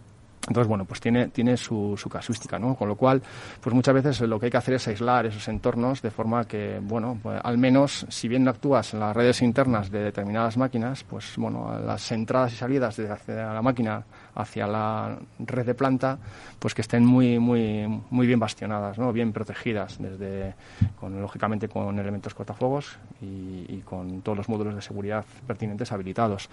[0.48, 2.76] Entonces, bueno, pues tiene, tiene su, su casuística, ¿no?
[2.76, 3.22] Con lo cual,
[3.62, 6.80] pues muchas veces lo que hay que hacer es aislar esos entornos de forma que,
[6.82, 11.34] bueno, pues al menos, si bien actúas en las redes internas de determinadas máquinas, pues,
[11.38, 16.18] bueno, las entradas y salidas de la máquina hacia la red de planta,
[16.58, 19.14] pues que estén muy, muy, muy bien bastionadas, ¿no?
[19.14, 20.56] Bien protegidas, desde,
[21.00, 26.50] con, lógicamente, con elementos cortafuegos y con todos los módulos de seguridad pertinentes habilitados.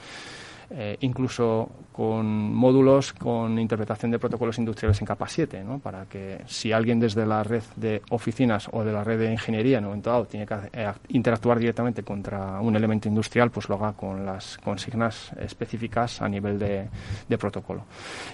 [0.71, 5.79] Eh, incluso con módulos con interpretación de protocolos industriales en capa 7, ¿no?
[5.79, 9.79] para que si alguien desde la red de oficinas o de la red de ingeniería
[9.79, 13.77] en un momento dado tiene que eh, interactuar directamente contra un elemento industrial, pues lo
[13.77, 16.87] haga con las consignas específicas a nivel de,
[17.27, 17.85] de protocolo.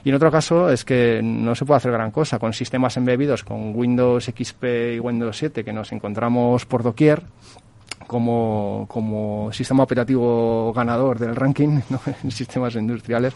[0.03, 3.45] Y en otro caso es que no se puede hacer gran cosa con sistemas embebidos
[3.45, 4.65] con Windows XP
[4.97, 7.23] y Windows 7 que nos encontramos por doquier
[8.07, 11.81] como, como sistema operativo ganador del ranking
[12.23, 13.35] en sistemas industriales,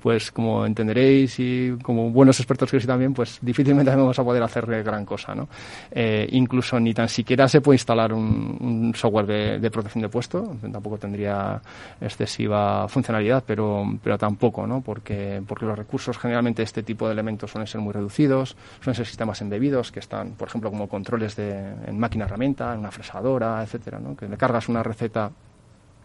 [0.00, 4.42] pues como entenderéis y como buenos expertos que sois también, pues difícilmente vamos a poder
[4.42, 5.34] hacer gran cosa.
[5.34, 5.48] ¿no?
[5.90, 10.56] Eh, incluso ni tan siquiera se puede instalar un, software de, de, protección de puesto,
[10.72, 11.60] tampoco tendría
[12.00, 14.80] excesiva funcionalidad, pero, pero tampoco, ¿no?
[14.80, 18.96] porque, porque los recursos generalmente de este tipo de elementos suelen ser muy reducidos, suelen
[18.96, 22.90] ser sistemas embebidos que están, por ejemplo, como controles de, en máquina herramienta, en una
[22.90, 24.07] fresadora, etcétera, ¿no?
[24.16, 25.30] Que le cargas una receta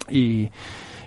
[0.09, 0.49] y,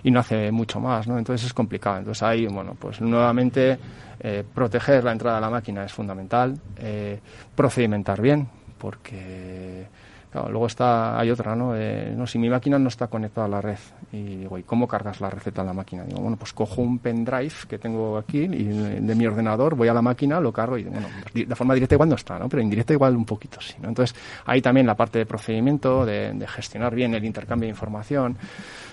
[0.03, 1.17] y, no hace mucho más, ¿no?
[1.17, 1.99] Entonces es complicado.
[1.99, 3.77] Entonces ahí, bueno, pues nuevamente
[4.19, 7.19] eh, proteger la entrada a la máquina es fundamental, eh,
[7.55, 9.87] procedimentar bien, porque
[10.31, 11.73] Claro, luego está, hay otra, ¿no?
[11.75, 13.77] Eh, no, si mi máquina no está conectada a la red.
[14.11, 16.03] Y digo, ¿y cómo cargas la receta en la máquina?
[16.03, 20.01] Digo, bueno, pues cojo un pendrive que tengo aquí de mi ordenador, voy a la
[20.01, 22.49] máquina, lo cargo y, bueno, de forma directa igual no está, ¿no?
[22.49, 23.87] Pero indirecta igual un poquito sí, ¿no?
[23.87, 28.37] Entonces, ahí también la parte de procedimiento, de, de gestionar bien el intercambio de información,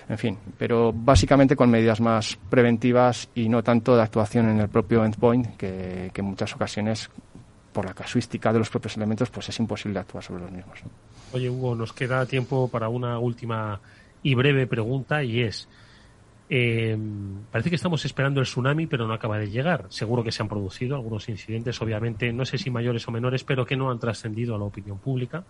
[0.07, 4.69] en fin, pero básicamente con medidas más preventivas y no tanto de actuación en el
[4.69, 7.09] propio endpoint, que, que en muchas ocasiones
[7.73, 10.79] por la casuística de los propios elementos, pues es imposible actuar sobre los mismos.
[10.83, 11.14] ¿no?
[11.35, 13.81] Oye, Hugo, nos queda tiempo para una última
[14.23, 15.67] y breve pregunta y es,
[16.49, 16.97] eh,
[17.51, 19.85] parece que estamos esperando el tsunami, pero no acaba de llegar.
[19.89, 23.65] Seguro que se han producido algunos incidentes, obviamente, no sé si mayores o menores, pero
[23.65, 25.43] que no han trascendido a la opinión pública.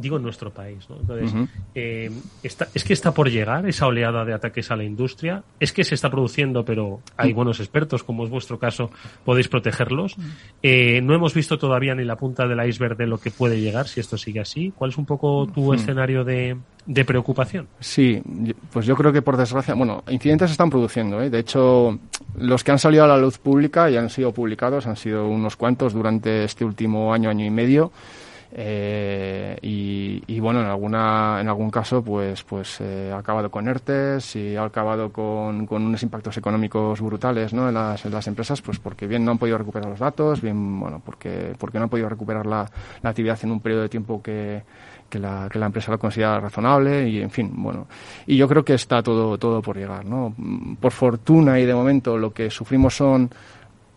[0.00, 0.96] Digo en nuestro país, ¿no?
[1.00, 1.32] Entonces,
[1.74, 2.08] eh,
[2.44, 5.42] está, es que está por llegar esa oleada de ataques a la industria.
[5.58, 8.92] Es que se está produciendo, pero hay buenos expertos, como es vuestro caso,
[9.24, 10.14] podéis protegerlos.
[10.62, 13.88] Eh, no hemos visto todavía ni la punta del iceberg de lo que puede llegar
[13.88, 14.72] si esto sigue así.
[14.76, 17.66] ¿Cuál es un poco tu escenario de, de preocupación?
[17.80, 21.20] Sí, yo- pues yo creo que por desgracia, bueno, incidentes se están produciendo.
[21.20, 21.28] ¿eh?
[21.28, 21.98] De hecho,
[22.36, 25.56] los que han salido a la luz pública y han sido publicados han sido unos
[25.56, 27.90] cuantos durante este último año, año y medio.
[28.50, 33.68] Eh, y, y, bueno, en alguna en algún caso, pues pues eh, ha acabado con
[33.68, 37.68] ERTES y ha acabado con, con unos impactos económicos brutales, ¿no?
[37.68, 40.80] En las, en las empresas, pues porque bien no han podido recuperar los datos, bien
[40.80, 42.70] bueno porque porque no han podido recuperar la,
[43.02, 44.62] la actividad en un periodo de tiempo que
[45.08, 47.86] que la, que la empresa lo considera razonable y en fin, bueno.
[48.26, 50.34] Y yo creo que está todo, todo por llegar, ¿no?
[50.80, 53.30] Por fortuna y de momento lo que sufrimos son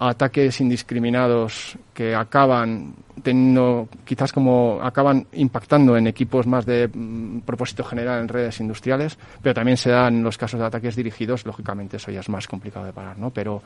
[0.09, 7.83] ataques indiscriminados que acaban teniendo, quizás como acaban impactando en equipos más de mm, propósito
[7.83, 12.09] general en redes industriales, pero también se dan los casos de ataques dirigidos, lógicamente eso
[12.09, 13.29] ya es más complicado de parar, ¿no?
[13.29, 13.61] Pero,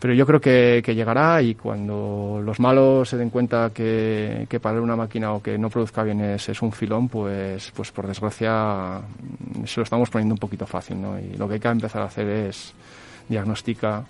[0.00, 4.60] pero yo creo que, que llegará y cuando los malos se den cuenta que, que
[4.60, 8.06] parar una máquina o que no produzca bien es, es un filón, pues, pues por
[8.06, 11.18] desgracia mm, se lo estamos poniendo un poquito fácil, ¿no?
[11.20, 12.72] Y lo que hay que empezar a hacer es
[13.28, 14.06] diagnostica,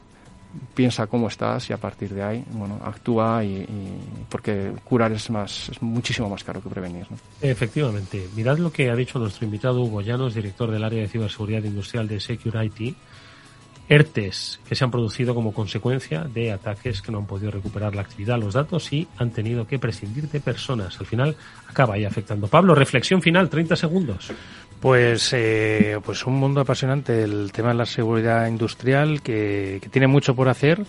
[0.74, 3.98] piensa cómo estás y a partir de ahí, bueno, actúa y, y-
[4.28, 7.16] porque curar es más, es muchísimo más caro que prevenir, ¿no?
[7.40, 8.28] Efectivamente.
[8.34, 12.08] Mirad lo que ha dicho nuestro invitado Hugo Llanos, director del área de ciberseguridad industrial
[12.08, 12.94] de Security.
[13.88, 18.02] ERTES que se han producido como consecuencia de ataques que no han podido recuperar la
[18.02, 20.98] actividad, los datos y han tenido que prescindir de personas.
[20.98, 21.36] Al final
[21.68, 22.48] acaba ahí afectando.
[22.48, 24.32] Pablo, reflexión final, 30 segundos.
[24.80, 30.06] Pues, eh, pues un mundo apasionante el tema de la seguridad industrial que, que tiene
[30.06, 30.84] mucho por hacer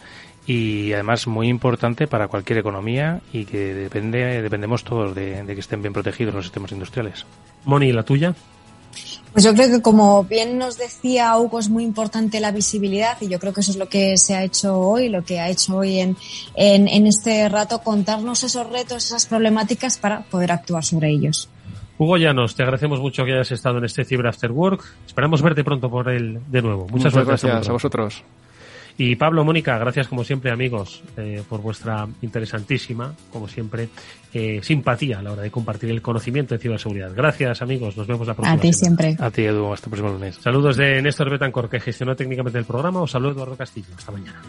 [0.45, 5.59] y además muy importante para cualquier economía y que depende dependemos todos de, de que
[5.59, 7.25] estén bien protegidos los sistemas industriales.
[7.65, 8.33] Moni, ¿la tuya?
[9.33, 13.27] Pues yo creo que como bien nos decía Hugo, es muy importante la visibilidad y
[13.27, 15.77] yo creo que eso es lo que se ha hecho hoy, lo que ha hecho
[15.77, 16.17] hoy en,
[16.55, 21.49] en, en este rato, contarnos esos retos, esas problemáticas para poder actuar sobre ellos.
[21.99, 24.83] Hugo Llanos, te agradecemos mucho que hayas estado en este Cyber After Work.
[25.07, 26.83] Esperamos verte pronto por él de nuevo.
[26.89, 27.51] Muchas, Muchas gracias.
[27.51, 28.23] gracias a vosotros.
[28.99, 33.89] Y Pablo, Mónica, gracias como siempre, amigos, eh, por vuestra interesantísima, como siempre,
[34.33, 37.11] eh, simpatía a la hora de compartir el conocimiento en ciberseguridad.
[37.15, 37.95] Gracias, amigos.
[37.95, 38.97] Nos vemos la próxima A ti semana.
[39.13, 39.23] siempre.
[39.25, 40.35] A ti, Edu, hasta el próximo lunes.
[40.41, 43.01] Saludos de Néstor Betancor, que gestionó técnicamente el programa.
[43.01, 43.89] Os saludo Eduardo Castillo.
[43.95, 44.41] Hasta mañana.